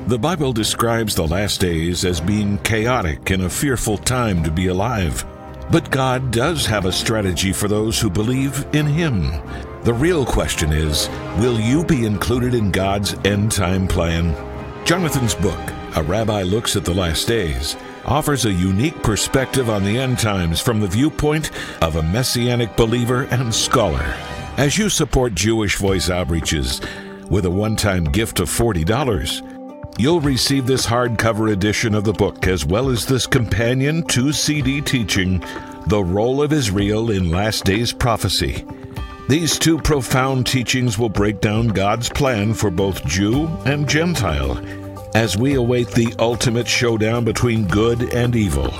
The 0.06 0.18
Bible 0.18 0.52
describes 0.52 1.14
the 1.14 1.26
last 1.26 1.60
days 1.60 2.04
as 2.04 2.20
being 2.20 2.58
chaotic 2.58 3.30
and 3.30 3.44
a 3.44 3.50
fearful 3.50 3.98
time 3.98 4.42
to 4.42 4.50
be 4.50 4.66
alive. 4.66 5.24
But 5.70 5.90
God 5.90 6.32
does 6.32 6.66
have 6.66 6.86
a 6.86 6.92
strategy 6.92 7.52
for 7.52 7.68
those 7.68 8.00
who 8.00 8.10
believe 8.10 8.66
in 8.74 8.84
Him. 8.86 9.30
The 9.84 9.94
real 9.94 10.26
question 10.26 10.72
is 10.72 11.08
will 11.38 11.58
you 11.58 11.84
be 11.84 12.04
included 12.04 12.52
in 12.52 12.70
God's 12.70 13.14
end 13.24 13.52
time 13.52 13.86
plan? 13.86 14.34
Jonathan's 14.84 15.34
book, 15.34 15.60
A 15.96 16.02
Rabbi 16.02 16.42
Looks 16.42 16.74
at 16.76 16.84
the 16.84 16.94
Last 16.94 17.28
Days, 17.28 17.76
offers 18.04 18.44
a 18.44 18.52
unique 18.52 19.02
perspective 19.02 19.70
on 19.70 19.84
the 19.84 19.98
end 19.98 20.18
times 20.18 20.60
from 20.60 20.80
the 20.80 20.86
viewpoint 20.86 21.50
of 21.82 21.96
a 21.96 22.02
messianic 22.02 22.76
believer 22.76 23.24
and 23.30 23.54
scholar. 23.54 24.14
As 24.56 24.76
you 24.76 24.88
support 24.88 25.34
Jewish 25.34 25.76
Voice 25.76 26.08
Outreaches 26.08 26.84
with 27.30 27.44
a 27.44 27.50
one 27.50 27.76
time 27.76 28.04
gift 28.04 28.40
of 28.40 28.48
$40, 28.48 29.48
You'll 29.98 30.20
receive 30.20 30.66
this 30.66 30.86
hardcover 30.86 31.52
edition 31.52 31.94
of 31.94 32.04
the 32.04 32.14
book 32.14 32.46
as 32.46 32.64
well 32.64 32.88
as 32.88 33.04
this 33.04 33.26
companion 33.26 34.02
2 34.04 34.32
CD 34.32 34.80
teaching, 34.80 35.44
The 35.86 36.02
Role 36.02 36.42
of 36.42 36.52
Israel 36.52 37.10
in 37.10 37.30
Last 37.30 37.64
Days 37.64 37.92
Prophecy. 37.92 38.64
These 39.28 39.58
two 39.58 39.78
profound 39.78 40.46
teachings 40.46 40.98
will 40.98 41.10
break 41.10 41.40
down 41.40 41.68
God's 41.68 42.08
plan 42.08 42.54
for 42.54 42.70
both 42.70 43.04
Jew 43.04 43.46
and 43.66 43.86
Gentile 43.86 44.81
as 45.14 45.36
we 45.36 45.54
await 45.54 45.88
the 45.88 46.14
ultimate 46.18 46.66
showdown 46.66 47.24
between 47.24 47.66
good 47.66 48.14
and 48.14 48.34
evil. 48.34 48.72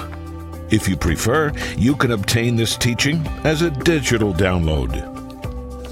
If 0.70 0.88
you 0.88 0.96
prefer, 0.96 1.52
you 1.76 1.94
can 1.94 2.12
obtain 2.12 2.56
this 2.56 2.76
teaching 2.76 3.26
as 3.44 3.62
a 3.62 3.70
digital 3.70 4.32
download. 4.32 5.08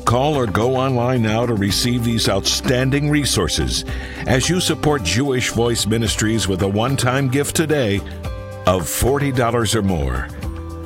Call 0.06 0.34
or 0.34 0.46
go 0.46 0.74
online 0.74 1.22
now 1.22 1.46
to 1.46 1.54
receive 1.54 2.02
these 2.02 2.28
outstanding 2.28 3.10
resources 3.10 3.84
as 4.26 4.48
you 4.48 4.58
support 4.60 5.02
Jewish 5.02 5.50
Voice 5.50 5.86
Ministries 5.86 6.48
with 6.48 6.62
a 6.62 6.68
one 6.68 6.96
time 6.96 7.28
gift 7.28 7.54
today 7.54 7.98
of 8.66 8.82
$40 8.82 9.74
or 9.74 9.82
more. 9.82 10.28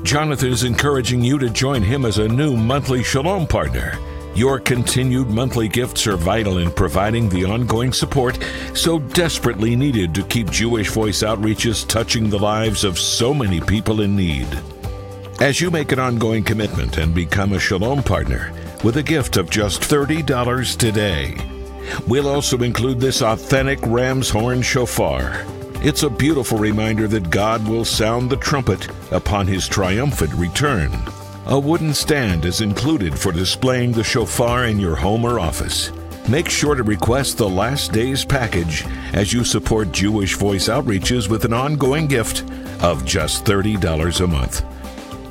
Jonathan 0.02 0.52
is 0.52 0.64
encouraging 0.64 1.22
you 1.22 1.38
to 1.38 1.48
join 1.48 1.82
him 1.82 2.04
as 2.04 2.18
a 2.18 2.28
new 2.28 2.56
monthly 2.56 3.02
Shalom 3.02 3.46
partner. 3.46 3.98
Your 4.34 4.58
continued 4.58 5.28
monthly 5.28 5.68
gifts 5.68 6.08
are 6.08 6.16
vital 6.16 6.58
in 6.58 6.72
providing 6.72 7.28
the 7.28 7.44
ongoing 7.44 7.92
support 7.92 8.36
so 8.74 8.98
desperately 8.98 9.76
needed 9.76 10.12
to 10.14 10.24
keep 10.24 10.50
Jewish 10.50 10.90
Voice 10.90 11.22
outreaches 11.22 11.86
touching 11.86 12.28
the 12.28 12.38
lives 12.38 12.82
of 12.82 12.98
so 12.98 13.32
many 13.32 13.60
people 13.60 14.00
in 14.00 14.16
need. 14.16 14.48
As 15.40 15.60
you 15.60 15.70
make 15.70 15.92
an 15.92 16.00
ongoing 16.00 16.42
commitment 16.42 16.98
and 16.98 17.14
become 17.14 17.52
a 17.52 17.60
Shalom 17.60 18.02
partner, 18.02 18.52
with 18.82 18.96
a 18.96 19.02
gift 19.02 19.36
of 19.36 19.50
just 19.50 19.82
$30 19.82 20.76
today. 20.76 21.36
We'll 22.06 22.28
also 22.28 22.58
include 22.58 22.98
this 22.98 23.22
authentic 23.22 23.78
ram's 23.82 24.28
horn 24.28 24.62
shofar. 24.62 25.44
It's 25.76 26.02
a 26.02 26.10
beautiful 26.10 26.58
reminder 26.58 27.06
that 27.08 27.30
God 27.30 27.66
will 27.68 27.84
sound 27.84 28.30
the 28.30 28.36
trumpet 28.36 28.88
upon 29.12 29.46
his 29.46 29.68
triumphant 29.68 30.34
return. 30.34 30.90
A 31.46 31.58
wooden 31.58 31.92
stand 31.92 32.46
is 32.46 32.62
included 32.62 33.18
for 33.18 33.30
displaying 33.30 33.92
the 33.92 34.02
shofar 34.02 34.64
in 34.64 34.80
your 34.80 34.96
home 34.96 35.26
or 35.26 35.38
office. 35.38 35.92
Make 36.26 36.48
sure 36.48 36.74
to 36.74 36.82
request 36.82 37.36
the 37.36 37.46
Last 37.46 37.92
Days 37.92 38.24
package 38.24 38.86
as 39.12 39.30
you 39.30 39.44
support 39.44 39.92
Jewish 39.92 40.36
Voice 40.36 40.70
Outreaches 40.70 41.28
with 41.28 41.44
an 41.44 41.52
ongoing 41.52 42.06
gift 42.06 42.50
of 42.82 43.04
just 43.04 43.44
$30 43.44 44.24
a 44.24 44.26
month. 44.26 44.64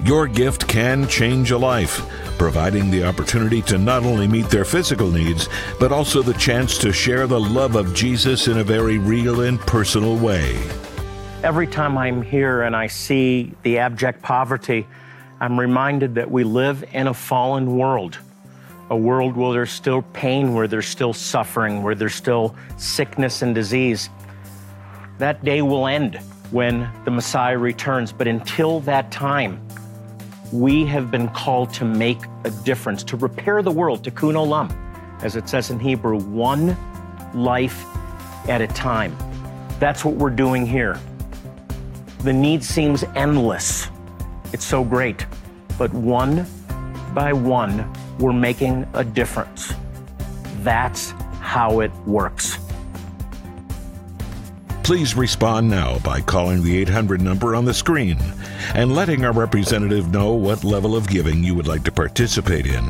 Your 0.06 0.28
gift 0.28 0.68
can 0.68 1.08
change 1.08 1.50
a 1.50 1.58
life 1.58 2.08
providing 2.38 2.92
the 2.92 3.06
opportunity 3.06 3.64
to 3.64 3.80
not 3.80 4.04
only 4.04 4.28
meet 4.28 4.52
their 4.52 4.66
physical 4.66 5.10
needs, 5.10 5.50
but 5.80 5.92
also 5.92 6.22
the 6.22 6.34
chance 6.34 6.78
to 6.78 6.94
share 6.94 7.26
the 7.26 7.40
love 7.40 7.76
of 7.76 7.96
Jesus 7.96 8.48
in 8.48 8.60
a 8.60 8.64
very 8.64 9.00
real 9.00 9.42
and 9.42 9.60
personal 9.62 10.16
way. 10.16 10.62
Every 11.42 11.66
time 11.66 11.98
I'm 11.98 12.22
here 12.22 12.62
and 12.62 12.76
I 12.76 12.86
see 12.86 13.52
the 13.64 13.80
abject 13.80 14.22
poverty, 14.22 14.86
I'm 15.44 15.60
reminded 15.60 16.16
that 16.16 16.32
we 16.32 16.46
live 16.46 16.86
in 16.94 17.08
a 17.08 17.14
fallen 17.14 17.78
world, 17.78 18.18
a 18.90 18.96
world 18.96 19.36
where 19.36 19.52
there's 19.52 19.74
still 19.74 20.02
pain, 20.14 20.54
where 20.54 20.70
there's 20.70 20.88
still 20.88 21.12
suffering, 21.12 21.84
where 21.84 21.96
there's 21.96 22.16
still 22.16 22.56
sickness 22.78 23.42
and 23.42 23.54
disease. 23.54 24.10
That 25.18 25.44
day 25.44 25.62
will 25.62 25.88
end 25.88 26.16
when 26.52 26.90
the 27.04 27.12
Messiah 27.12 27.58
returns, 27.58 28.14
but 28.14 28.26
until 28.26 28.80
that 28.82 29.12
time, 29.12 29.60
we 30.54 30.86
have 30.86 31.12
been 31.12 31.28
called 31.28 31.74
to 31.74 31.84
make 31.84 32.20
a 32.46 32.50
difference, 32.64 33.04
to 33.04 33.18
repair 33.18 33.62
the 33.62 33.70
world, 33.70 34.02
tikkun 34.02 34.36
olam, 34.36 34.74
as 35.24 35.36
it 35.36 35.50
says 35.50 35.72
in 35.72 35.78
Hebrew, 35.78 36.20
one 36.20 36.78
life 37.34 37.84
at 38.48 38.62
a 38.62 38.68
time. 38.68 39.14
That's 39.78 40.06
what 40.06 40.16
we're 40.16 40.30
doing 40.30 40.66
here. 40.66 40.98
The 42.20 42.32
need 42.32 42.64
seems 42.64 43.04
endless. 43.16 43.90
It's 44.54 44.64
so 44.64 44.86
great. 44.86 45.26
But 45.78 45.94
one 45.94 46.46
by 47.14 47.34
one, 47.34 47.92
we're 48.20 48.34
making 48.34 48.88
a 48.94 49.04
difference. 49.04 49.74
That's 50.62 51.12
how 51.40 51.82
it 51.82 51.92
works. 52.06 52.58
Please 54.84 55.16
respond 55.16 55.70
now 55.70 56.00
by 56.00 56.20
calling 56.20 56.62
the 56.62 56.78
800 56.80 57.22
number 57.22 57.56
on 57.56 57.64
the 57.64 57.74
screen 57.74 58.18
and 58.74 58.94
letting 58.94 59.24
our 59.24 59.32
representative 59.32 60.12
know 60.12 60.34
what 60.34 60.64
level 60.64 60.96
of 60.96 61.08
giving 61.08 61.44
you 61.44 61.56
would 61.56 61.68
like 61.68 61.84
to 61.86 61.92
participate 61.92 62.66
in. 62.66 62.84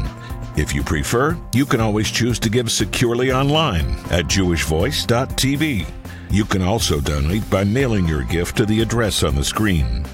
If 0.55 0.73
you 0.73 0.83
prefer, 0.83 1.37
you 1.53 1.65
can 1.65 1.81
always 1.81 2.09
choose 2.09 2.39
to 2.39 2.49
give 2.49 2.71
securely 2.71 3.31
online 3.31 3.91
at 4.11 4.25
jewishvoice.tv. 4.25 5.87
You 6.31 6.45
can 6.45 6.61
also 6.63 6.99
donate 6.99 7.47
by 7.49 7.63
mailing 7.63 8.07
your 8.07 8.23
gift 8.23 8.57
to 8.57 8.65
the 8.65 8.81
address 8.81 9.23
on 9.23 9.35
the 9.35 9.43
screen. 9.43 10.05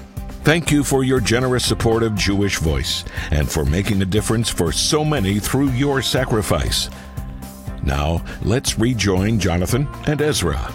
Thank 0.42 0.70
you 0.70 0.82
for 0.82 1.04
your 1.04 1.20
generous 1.20 1.64
support 1.64 2.02
of 2.02 2.14
Jewish 2.14 2.58
Voice 2.58 3.04
and 3.30 3.48
for 3.48 3.64
making 3.64 4.02
a 4.02 4.06
difference 4.06 4.48
for 4.48 4.72
so 4.72 5.04
many 5.04 5.38
through 5.38 5.70
your 5.70 6.02
sacrifice. 6.02 6.88
Now, 7.82 8.24
let's 8.42 8.78
rejoin 8.78 9.38
Jonathan 9.38 9.88
and 10.06 10.20
Ezra 10.20 10.72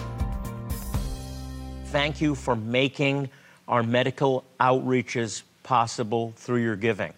thank 1.96 2.20
you 2.20 2.34
for 2.34 2.54
making 2.54 3.26
our 3.68 3.82
medical 3.82 4.44
outreaches 4.60 5.44
possible 5.62 6.34
through 6.36 6.62
your 6.62 6.76
giving. 6.76 7.10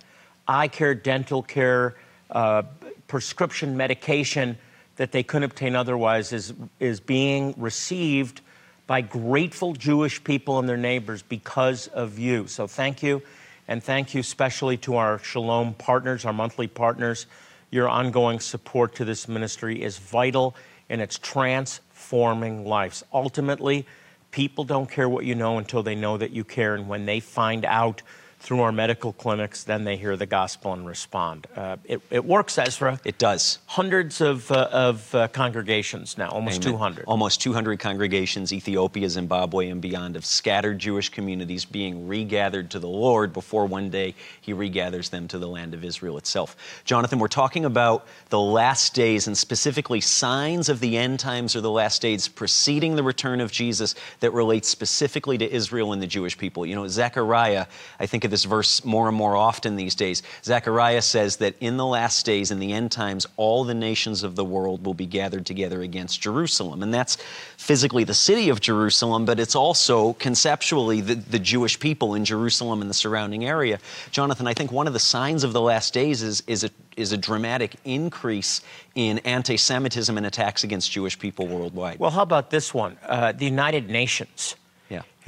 Eye 0.46 0.68
care, 0.68 0.94
dental 0.94 1.42
care, 1.42 1.96
uh, 2.30 2.62
prescription 3.08 3.76
medication 3.76 4.56
that 4.94 5.10
they 5.10 5.24
couldn't 5.24 5.50
obtain 5.50 5.74
otherwise 5.74 6.32
is, 6.32 6.54
is 6.78 7.00
being 7.00 7.54
received 7.56 8.40
by 8.88 9.02
grateful 9.02 9.74
Jewish 9.74 10.24
people 10.24 10.58
and 10.58 10.68
their 10.68 10.76
neighbors 10.76 11.22
because 11.22 11.86
of 11.86 12.18
you. 12.18 12.48
So 12.48 12.66
thank 12.66 13.04
you. 13.04 13.22
And 13.68 13.80
thank 13.80 14.14
you 14.14 14.20
especially 14.20 14.78
to 14.78 14.96
our 14.96 15.20
Shalom 15.20 15.74
partners, 15.74 16.24
our 16.24 16.32
monthly 16.32 16.66
partners. 16.66 17.26
Your 17.70 17.88
ongoing 17.88 18.40
support 18.40 18.96
to 18.96 19.04
this 19.04 19.28
ministry 19.28 19.80
is 19.80 19.98
vital 19.98 20.56
and 20.90 21.00
it's 21.00 21.18
transforming 21.18 22.66
lives. 22.66 23.04
Ultimately, 23.12 23.86
People 24.30 24.64
don't 24.64 24.90
care 24.90 25.08
what 25.08 25.24
you 25.24 25.34
know 25.34 25.58
until 25.58 25.82
they 25.82 25.94
know 25.94 26.16
that 26.18 26.32
you 26.32 26.44
care. 26.44 26.74
And 26.74 26.88
when 26.88 27.06
they 27.06 27.20
find 27.20 27.64
out 27.64 28.02
through 28.40 28.60
our 28.60 28.72
medical 28.72 29.12
clinics, 29.12 29.64
then 29.64 29.84
they 29.84 29.96
hear 29.96 30.16
the 30.16 30.26
gospel 30.26 30.72
and 30.72 30.86
respond. 30.86 31.46
Uh, 31.56 31.76
it, 31.84 32.00
it, 32.10 32.24
works, 32.24 32.56
Ezra. 32.56 33.00
It 33.04 33.18
does. 33.18 33.58
Hundreds 33.66 34.20
of, 34.20 34.50
uh, 34.52 34.68
of 34.70 35.14
uh, 35.14 35.28
congregations 35.28 36.16
now, 36.16 36.28
almost 36.28 36.62
Amen. 36.62 36.72
200. 36.72 37.04
Almost 37.06 37.40
200 37.40 37.80
congregations, 37.80 38.52
Ethiopia, 38.52 39.08
Zimbabwe, 39.08 39.68
and 39.68 39.80
beyond, 39.80 40.14
of 40.14 40.24
scattered 40.24 40.78
Jewish 40.78 41.08
communities 41.08 41.64
being 41.64 42.06
regathered 42.06 42.70
to 42.70 42.78
the 42.78 42.88
Lord 42.88 43.32
before 43.32 43.66
one 43.66 43.90
day 43.90 44.14
he 44.40 44.52
regathers 44.52 45.10
them 45.10 45.26
to 45.28 45.38
the 45.38 45.48
land 45.48 45.74
of 45.74 45.84
Israel 45.84 46.16
itself. 46.16 46.56
Jonathan, 46.84 47.18
we're 47.18 47.28
talking 47.28 47.64
about 47.64 48.06
the 48.28 48.40
last 48.40 48.94
days 48.94 49.26
and 49.26 49.36
specifically 49.36 50.00
signs 50.00 50.68
of 50.68 50.78
the 50.78 50.96
end 50.96 51.18
times 51.18 51.56
or 51.56 51.60
the 51.60 51.70
last 51.70 52.00
days 52.02 52.28
preceding 52.28 52.94
the 52.94 53.02
return 53.02 53.40
of 53.40 53.50
Jesus 53.50 53.96
that 54.20 54.32
relates 54.32 54.68
specifically 54.68 55.38
to 55.38 55.52
Israel 55.52 55.92
and 55.92 56.00
the 56.00 56.06
Jewish 56.06 56.38
people. 56.38 56.64
You 56.64 56.76
know, 56.76 56.86
Zechariah, 56.86 57.66
I 57.98 58.06
think 58.06 58.27
of 58.28 58.30
this 58.30 58.44
verse 58.44 58.84
more 58.84 59.08
and 59.08 59.16
more 59.16 59.34
often 59.34 59.74
these 59.74 59.94
days. 59.94 60.22
Zechariah 60.44 61.02
says 61.02 61.36
that 61.38 61.56
in 61.60 61.76
the 61.76 61.86
last 61.86 62.24
days, 62.24 62.50
in 62.50 62.60
the 62.60 62.72
end 62.72 62.92
times, 62.92 63.26
all 63.36 63.64
the 63.64 63.74
nations 63.74 64.22
of 64.22 64.36
the 64.36 64.44
world 64.44 64.84
will 64.84 64.94
be 64.94 65.06
gathered 65.06 65.46
together 65.46 65.82
against 65.82 66.20
Jerusalem. 66.20 66.82
And 66.82 66.92
that's 66.92 67.16
physically 67.56 68.04
the 68.04 68.14
city 68.14 68.50
of 68.50 68.60
Jerusalem, 68.60 69.24
but 69.24 69.40
it's 69.40 69.56
also 69.56 70.12
conceptually 70.14 71.00
the, 71.00 71.14
the 71.14 71.38
Jewish 71.38 71.80
people 71.80 72.14
in 72.14 72.24
Jerusalem 72.24 72.80
and 72.82 72.90
the 72.90 72.94
surrounding 72.94 73.44
area. 73.44 73.78
Jonathan, 74.10 74.46
I 74.46 74.54
think 74.54 74.70
one 74.70 74.86
of 74.86 74.92
the 74.92 75.00
signs 75.00 75.42
of 75.42 75.52
the 75.52 75.60
last 75.60 75.94
days 75.94 76.22
is, 76.22 76.42
is 76.46 76.64
a 76.64 76.70
is 76.96 77.12
a 77.12 77.16
dramatic 77.16 77.76
increase 77.84 78.60
in 78.96 79.18
anti 79.20 79.56
Semitism 79.56 80.16
and 80.16 80.26
attacks 80.26 80.64
against 80.64 80.90
Jewish 80.90 81.16
people 81.16 81.46
worldwide. 81.46 82.00
Well, 82.00 82.10
how 82.10 82.22
about 82.22 82.50
this 82.50 82.74
one? 82.74 82.98
Uh, 83.06 83.30
the 83.30 83.44
United 83.44 83.88
Nations 83.88 84.56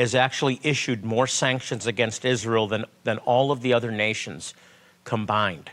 has 0.01 0.15
actually 0.15 0.59
issued 0.63 1.05
more 1.05 1.27
sanctions 1.27 1.87
against 1.87 2.25
Israel 2.25 2.67
than, 2.67 2.87
than 3.05 3.19
all 3.19 3.53
of 3.53 3.61
the 3.61 3.75
other 3.75 3.91
nations 3.91 4.55
combined. 5.05 5.71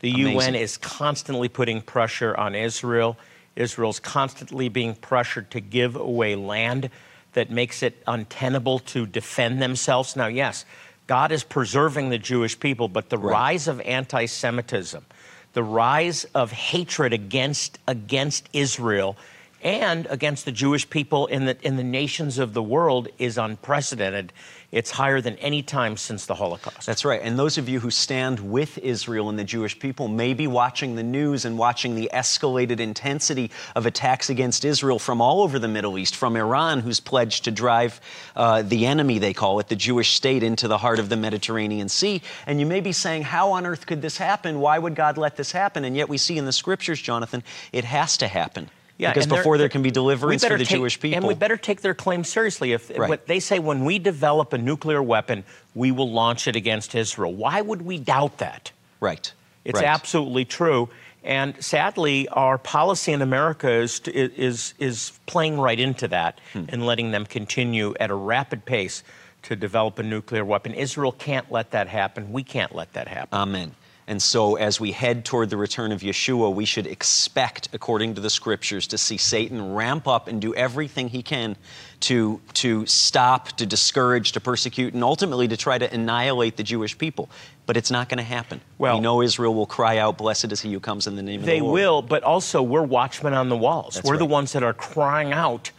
The 0.00 0.10
Amazing. 0.10 0.54
UN 0.54 0.54
is 0.54 0.78
constantly 0.78 1.48
putting 1.48 1.82
pressure 1.82 2.34
on 2.34 2.54
Israel. 2.54 3.18
Israel's 3.54 4.00
constantly 4.00 4.70
being 4.70 4.94
pressured 4.94 5.50
to 5.50 5.60
give 5.60 5.94
away 5.94 6.34
land 6.34 6.88
that 7.34 7.50
makes 7.50 7.82
it 7.82 8.02
untenable 8.06 8.78
to 8.78 9.04
defend 9.04 9.60
themselves. 9.60 10.16
Now, 10.16 10.26
yes, 10.26 10.64
God 11.06 11.30
is 11.30 11.44
preserving 11.44 12.08
the 12.08 12.18
Jewish 12.18 12.58
people, 12.58 12.88
but 12.88 13.10
the 13.10 13.18
Right. 13.18 13.32
rise 13.32 13.68
of 13.68 13.78
anti 13.82 14.24
Semitism, 14.24 15.04
the 15.52 15.62
rise 15.62 16.24
of 16.34 16.50
hatred 16.52 17.12
against, 17.12 17.78
against 17.86 18.48
Israel 18.54 19.18
and 19.64 20.06
against 20.10 20.44
the 20.44 20.52
Jewish 20.52 20.88
people 20.90 21.26
in 21.26 21.46
the, 21.46 21.56
in 21.66 21.76
the 21.76 21.82
nations 21.82 22.38
of 22.38 22.52
the 22.52 22.62
world 22.62 23.08
is 23.18 23.38
unprecedented. 23.38 24.30
It's 24.70 24.90
higher 24.90 25.22
than 25.22 25.36
any 25.36 25.62
time 25.62 25.96
since 25.96 26.26
the 26.26 26.34
Holocaust. 26.34 26.84
That's 26.84 27.04
right. 27.04 27.20
And 27.22 27.38
those 27.38 27.56
of 27.56 27.68
you 27.68 27.80
who 27.80 27.90
stand 27.90 28.40
with 28.40 28.76
Israel 28.78 29.30
and 29.30 29.38
the 29.38 29.44
Jewish 29.44 29.78
people 29.78 30.08
may 30.08 30.34
be 30.34 30.46
watching 30.46 30.96
the 30.96 31.02
news 31.02 31.46
and 31.46 31.56
watching 31.56 31.94
the 31.94 32.10
escalated 32.12 32.78
intensity 32.78 33.50
of 33.74 33.86
attacks 33.86 34.28
against 34.28 34.66
Israel 34.66 34.98
from 34.98 35.22
all 35.22 35.42
over 35.42 35.58
the 35.58 35.68
Middle 35.68 35.96
East, 35.96 36.14
from 36.14 36.36
Iran, 36.36 36.80
who's 36.80 37.00
pledged 37.00 37.44
to 37.44 37.50
drive 37.50 38.00
uh, 38.36 38.62
the 38.62 38.84
enemy, 38.84 39.18
they 39.18 39.32
call 39.32 39.60
it, 39.60 39.68
the 39.68 39.76
Jewish 39.76 40.14
state, 40.14 40.42
into 40.42 40.68
the 40.68 40.76
heart 40.76 40.98
of 40.98 41.08
the 41.08 41.16
Mediterranean 41.16 41.88
Sea. 41.88 42.20
And 42.46 42.60
you 42.60 42.66
may 42.66 42.80
be 42.80 42.92
saying, 42.92 43.22
How 43.22 43.52
on 43.52 43.64
earth 43.64 43.86
could 43.86 44.02
this 44.02 44.18
happen? 44.18 44.60
Why 44.60 44.78
would 44.78 44.94
God 44.94 45.16
let 45.16 45.36
this 45.36 45.52
happen? 45.52 45.84
And 45.84 45.96
yet 45.96 46.10
we 46.10 46.18
see 46.18 46.36
in 46.36 46.44
the 46.44 46.52
scriptures, 46.52 47.00
Jonathan, 47.00 47.42
it 47.72 47.84
has 47.84 48.18
to 48.18 48.28
happen. 48.28 48.68
Because 48.98 49.26
before 49.26 49.58
there 49.58 49.68
can 49.68 49.82
be 49.82 49.90
deliverance 49.90 50.44
for 50.44 50.56
the 50.56 50.64
take- 50.64 50.76
Jewish 50.76 51.00
people. 51.00 51.16
And 51.18 51.26
we 51.26 51.34
better 51.34 51.56
take 51.56 51.80
their 51.80 51.94
claim 51.94 52.24
seriously. 52.24 52.72
If 52.72 52.90
Right. 52.96 53.08
what 53.08 53.26
they 53.26 53.40
say 53.40 53.58
when 53.58 53.84
we 53.84 53.98
develop 53.98 54.52
a 54.52 54.58
nuclear 54.58 55.02
weapon, 55.02 55.44
we 55.74 55.90
will 55.90 56.10
launch 56.10 56.46
it 56.46 56.56
against 56.56 56.94
Israel. 56.94 57.32
Why 57.32 57.60
would 57.60 57.82
we 57.82 57.98
doubt 57.98 58.38
that? 58.38 58.72
right. 59.00 59.32
It's 59.64 59.80
right. 59.80 59.86
absolutely 59.88 60.44
true. 60.44 60.90
And 61.22 61.54
sadly, 61.64 62.28
our 62.28 62.58
policy 62.58 63.12
in 63.12 63.22
America 63.22 63.70
is, 63.70 64.00
is, 64.06 64.74
is 64.78 65.12
playing 65.24 65.58
right 65.58 65.80
into 65.80 66.06
that 66.08 66.38
Hmm. 66.52 66.64
and 66.68 66.84
letting 66.84 67.12
them 67.12 67.24
continue 67.24 67.94
at 67.98 68.10
a 68.10 68.14
rapid 68.14 68.66
pace 68.66 69.02
to 69.44 69.56
develop 69.56 69.98
a 69.98 70.02
nuclear 70.02 70.44
weapon. 70.44 70.74
Israel 70.74 71.12
can't 71.12 71.50
let 71.50 71.70
that 71.70 71.88
happen. 71.88 72.30
We 72.32 72.42
can't 72.42 72.74
let 72.74 72.92
that 72.92 73.08
happen. 73.08 73.38
Amen. 73.38 73.72
And 74.06 74.20
so, 74.20 74.56
as 74.56 74.78
we 74.78 74.92
head 74.92 75.24
toward 75.24 75.48
the 75.48 75.56
return 75.56 75.90
of 75.90 76.02
Yeshua, 76.02 76.54
we 76.54 76.66
should 76.66 76.86
expect, 76.86 77.70
according 77.72 78.14
to 78.16 78.20
the 78.20 78.28
scriptures, 78.28 78.86
to 78.88 78.98
see 78.98 79.16
Satan 79.16 79.74
ramp 79.74 80.06
up 80.06 80.28
and 80.28 80.42
do 80.42 80.54
everything 80.54 81.08
he 81.08 81.22
can 81.22 81.56
to, 82.00 82.38
to 82.52 82.84
stop, 82.84 83.48
to 83.52 83.64
discourage, 83.64 84.32
to 84.32 84.40
persecute, 84.40 84.92
and 84.92 85.02
ultimately 85.02 85.48
to 85.48 85.56
try 85.56 85.78
to 85.78 85.92
annihilate 85.92 86.58
the 86.58 86.62
Jewish 86.62 86.98
people. 86.98 87.30
But 87.64 87.78
it's 87.78 87.90
not 87.90 88.10
going 88.10 88.18
to 88.18 88.24
happen. 88.24 88.60
Well- 88.76 88.96
we 88.96 89.00
know 89.00 89.22
Israel 89.22 89.54
will 89.54 89.64
cry 89.64 89.96
out, 89.96 90.18
Blessed 90.18 90.52
is 90.52 90.60
he 90.60 90.70
who 90.72 90.80
comes 90.80 91.06
in 91.06 91.16
the 91.16 91.22
name 91.22 91.40
of 91.40 91.46
the 91.46 91.60
Lord. 91.60 91.62
They 91.62 91.72
will, 91.72 92.02
but 92.02 92.22
also 92.22 92.62
we're 92.62 92.82
watchmen 92.82 93.32
on 93.32 93.48
the 93.48 93.56
walls. 93.56 93.94
That's 93.94 94.06
we're 94.06 94.18
the 94.18 94.26
ones 94.26 94.52
that 94.52 94.62
are 94.62 94.74
crying 94.74 95.32
out 95.32 95.70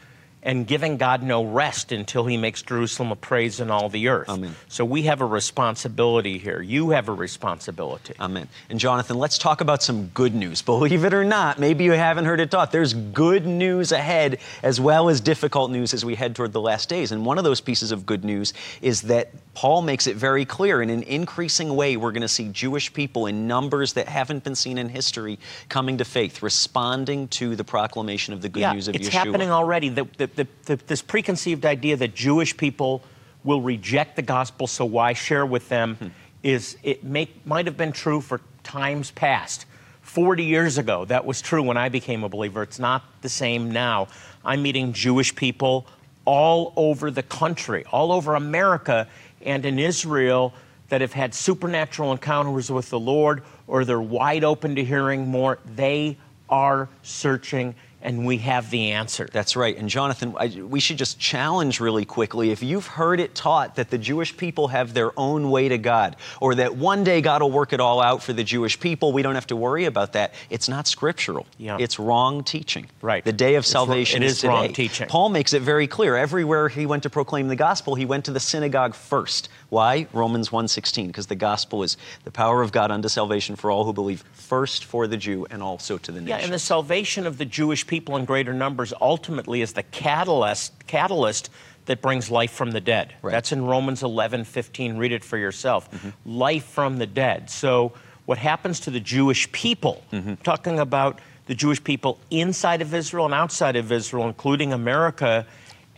and 0.45 0.67
giving 0.67 0.97
God 0.97 1.23
no 1.23 1.43
rest 1.43 1.91
until 1.91 2.25
he 2.25 2.37
makes 2.37 2.61
Jerusalem 2.61 3.11
a 3.11 3.15
praise 3.15 3.59
in 3.59 3.71
all 3.71 3.89
the 3.89 4.07
earth. 4.09 4.29
Amen. 4.29 4.55
So 4.69 4.85
we 4.85 5.01
have 5.03 5.19
a 5.21 5.25
responsibility 5.25 6.37
here. 6.37 6.61
You 6.61 6.91
have 6.91 7.09
a 7.09 7.13
responsibility. 7.13 8.13
Amen. 8.19 8.47
And 8.69 8.79
Jonathan, 8.79 9.17
let's 9.17 9.39
talk 9.39 9.61
about 9.61 9.81
some 9.81 10.07
good 10.09 10.35
news. 10.35 10.61
Believe 10.61 11.03
it 11.03 11.13
or 11.13 11.25
not, 11.25 11.59
maybe 11.59 11.83
you 11.83 11.93
haven't 11.93 12.25
heard 12.25 12.39
it 12.39 12.51
taught. 12.51 12.71
There's 12.71 12.93
good 12.93 13.47
news 13.47 13.91
ahead 13.91 14.39
as 14.61 14.79
well 14.79 15.09
as 15.09 15.19
difficult 15.19 15.71
news 15.71 15.95
as 15.95 16.05
we 16.05 16.13
head 16.13 16.35
toward 16.35 16.53
the 16.53 16.61
last 16.61 16.89
days. 16.89 17.11
And 17.11 17.25
one 17.25 17.39
of 17.39 17.43
those 17.43 17.59
pieces 17.59 17.91
of 17.91 18.05
good 18.05 18.23
news 18.23 18.53
is 18.81 19.01
that 19.03 19.31
Paul 19.55 19.81
makes 19.81 20.05
it 20.05 20.15
very 20.15 20.45
clear 20.45 20.81
in 20.81 20.91
an 20.91 21.01
increasing 21.03 21.75
way 21.75 21.97
we're 21.97 22.11
going 22.11 22.21
to 22.21 22.27
see 22.27 22.49
Jewish 22.49 22.93
people 22.93 23.25
in 23.25 23.47
numbers 23.47 23.93
that 23.93 24.07
haven't 24.07 24.43
been 24.43 24.55
seen 24.55 24.77
in 24.77 24.89
history 24.89 25.39
coming 25.69 25.97
to 25.97 26.05
faith, 26.05 26.43
responding 26.43 27.29
to 27.29 27.55
the 27.55 27.63
proclamation 27.63 28.33
of 28.33 28.41
the 28.41 28.49
good 28.49 28.59
yeah, 28.59 28.73
news 28.73 28.87
of 28.87 28.95
it's 28.95 29.09
Yeshua. 29.09 29.11
happening 29.11 29.49
already. 29.49 29.89
The, 29.89 30.05
the, 30.17 30.27
the, 30.35 30.47
the, 30.65 30.75
this 30.87 31.01
preconceived 31.01 31.65
idea 31.65 31.97
that 31.97 32.15
Jewish 32.15 32.55
people 32.55 33.03
will 33.43 33.61
reject 33.61 34.15
the 34.15 34.21
gospel, 34.21 34.67
so 34.67 34.85
why 34.85 35.13
share 35.13 35.45
with 35.45 35.69
them, 35.69 35.95
Hmm. 35.95 36.07
is 36.43 36.77
it 36.83 37.03
make, 37.03 37.45
might 37.45 37.65
have 37.65 37.77
been 37.77 37.91
true 37.91 38.21
for 38.21 38.41
times 38.63 39.11
past. 39.11 39.65
40 40.01 40.43
years 40.43 40.77
ago, 40.77 41.05
that 41.05 41.25
was 41.25 41.41
true 41.41 41.63
when 41.63 41.77
I 41.77 41.89
became 41.89 42.23
a 42.23 42.29
believer. 42.29 42.63
It's 42.63 42.79
not 42.79 43.03
the 43.21 43.29
same 43.29 43.71
now. 43.71 44.07
I'm 44.43 44.61
meeting 44.61 44.93
Jewish 44.93 45.35
people 45.35 45.87
all 46.25 46.73
over 46.75 47.11
the 47.11 47.23
country, 47.23 47.85
all 47.91 48.11
over 48.11 48.35
America, 48.35 49.07
and 49.41 49.65
in 49.65 49.79
Israel 49.79 50.53
that 50.89 51.01
have 51.01 51.13
had 51.13 51.33
supernatural 51.33 52.11
encounters 52.11 52.71
with 52.71 52.89
the 52.89 52.99
Lord 52.99 53.43
or 53.67 53.85
they're 53.85 53.99
wide 53.99 54.43
open 54.43 54.75
to 54.75 54.83
hearing 54.83 55.27
more. 55.27 55.59
They 55.75 56.17
are 56.49 56.87
searching, 57.01 57.73
and 58.05 58.25
we 58.25 58.37
have 58.37 58.69
the 58.69 58.91
answer. 58.91 59.27
That's 59.31 59.55
right. 59.55 59.75
And 59.75 59.89
Jonathan, 59.89 60.35
I, 60.37 60.47
we 60.47 60.79
should 60.79 60.97
just 60.97 61.19
challenge 61.19 61.79
really 61.79 62.05
quickly 62.05 62.51
if 62.51 62.61
you've 62.61 62.85
heard 62.85 63.19
it 63.19 63.33
taught 63.35 63.75
that 63.75 63.89
the 63.89 63.97
Jewish 63.97 64.37
people 64.37 64.69
have 64.69 64.93
their 64.93 65.11
own 65.19 65.49
way 65.49 65.67
to 65.69 65.77
God, 65.77 66.15
or 66.39 66.55
that 66.55 66.75
one 66.75 67.03
day 67.03 67.21
God 67.21 67.41
will 67.41 67.51
work 67.51 67.73
it 67.73 67.79
all 67.79 68.01
out 68.01 68.21
for 68.23 68.31
the 68.31 68.43
Jewish 68.43 68.79
people, 68.79 69.11
we 69.11 69.23
don't 69.23 69.35
have 69.35 69.47
to 69.47 69.55
worry 69.55 69.85
about 69.85 70.13
that. 70.13 70.33
It's 70.49 70.69
not 70.69 70.87
scriptural. 70.87 71.47
Yeah. 71.57 71.77
It's 71.79 71.99
wrong 71.99 72.43
teaching. 72.43 72.87
Right. 73.01 73.25
The 73.25 73.33
day 73.33 73.55
of 73.55 73.63
It's 73.63 73.71
salvation 73.71 74.21
it 74.21 74.27
is 74.27 74.33
is 74.33 74.41
today. 74.41 74.53
wrong 74.53 74.73
teaching. 74.73 75.07
Paul 75.07 75.29
makes 75.29 75.53
it 75.53 75.63
very 75.63 75.87
clear. 75.87 76.15
Everywhere 76.15 76.69
he 76.69 76.85
went 76.85 77.03
to 77.03 77.09
proclaim 77.09 77.47
the 77.47 77.55
gospel, 77.55 77.95
he 77.95 78.05
went 78.05 78.25
to 78.25 78.31
the 78.31 78.39
synagogue 78.39 78.93
first. 78.93 79.49
Why? 79.69 80.07
Romans 80.13 80.49
1:16, 80.49 81.07
because 81.07 81.27
the 81.27 81.35
gospel 81.35 81.83
is 81.83 81.97
the 82.23 82.31
power 82.31 82.61
of 82.61 82.71
God 82.71 82.91
unto 82.91 83.09
salvation 83.09 83.55
for 83.55 83.71
all 83.71 83.83
who 83.83 83.93
believe, 83.93 84.23
first 84.33 84.85
for 84.85 85.07
the 85.07 85.17
Jew 85.17 85.45
and 85.49 85.61
also 85.63 85.97
to 85.97 86.11
the 86.11 86.21
Yeah, 86.21 86.37
and 86.37 86.53
the 86.53 86.59
salvation 86.59 87.25
of 87.25 87.37
the 87.37 87.45
Jewish 87.45 87.85
people 87.87 88.15
in 88.15 88.25
greater 88.25 88.53
numbers 88.53 88.93
ultimately 89.01 89.61
is 89.61 89.73
the 89.73 89.83
catalyst, 89.83 90.73
catalyst 90.87 91.49
that 91.85 92.01
brings 92.01 92.29
life 92.29 92.51
from 92.51 92.71
the 92.71 92.81
dead. 92.81 93.13
Right. 93.21 93.31
That's 93.31 93.51
in 93.51 93.65
Romans 93.65 94.01
11:15. 94.01 94.97
Read 94.97 95.11
it 95.11 95.23
for 95.23 95.37
yourself. 95.37 95.89
Mm-hmm. 95.91 96.37
Life 96.37 96.65
from 96.65 96.97
the 96.97 97.07
dead. 97.07 97.49
So, 97.49 97.93
what 98.25 98.37
happens 98.37 98.79
to 98.81 98.91
the 98.91 98.99
Jewish 98.99 99.51
people, 99.51 100.03
mm-hmm. 100.11 100.35
talking 100.35 100.79
about 100.79 101.19
the 101.45 101.55
Jewish 101.55 101.83
people 101.83 102.19
inside 102.31 102.81
of 102.81 102.93
Israel 102.93 103.25
and 103.25 103.33
outside 103.33 103.75
of 103.75 103.91
Israel, 103.91 104.27
including 104.27 104.73
America, 104.73 105.45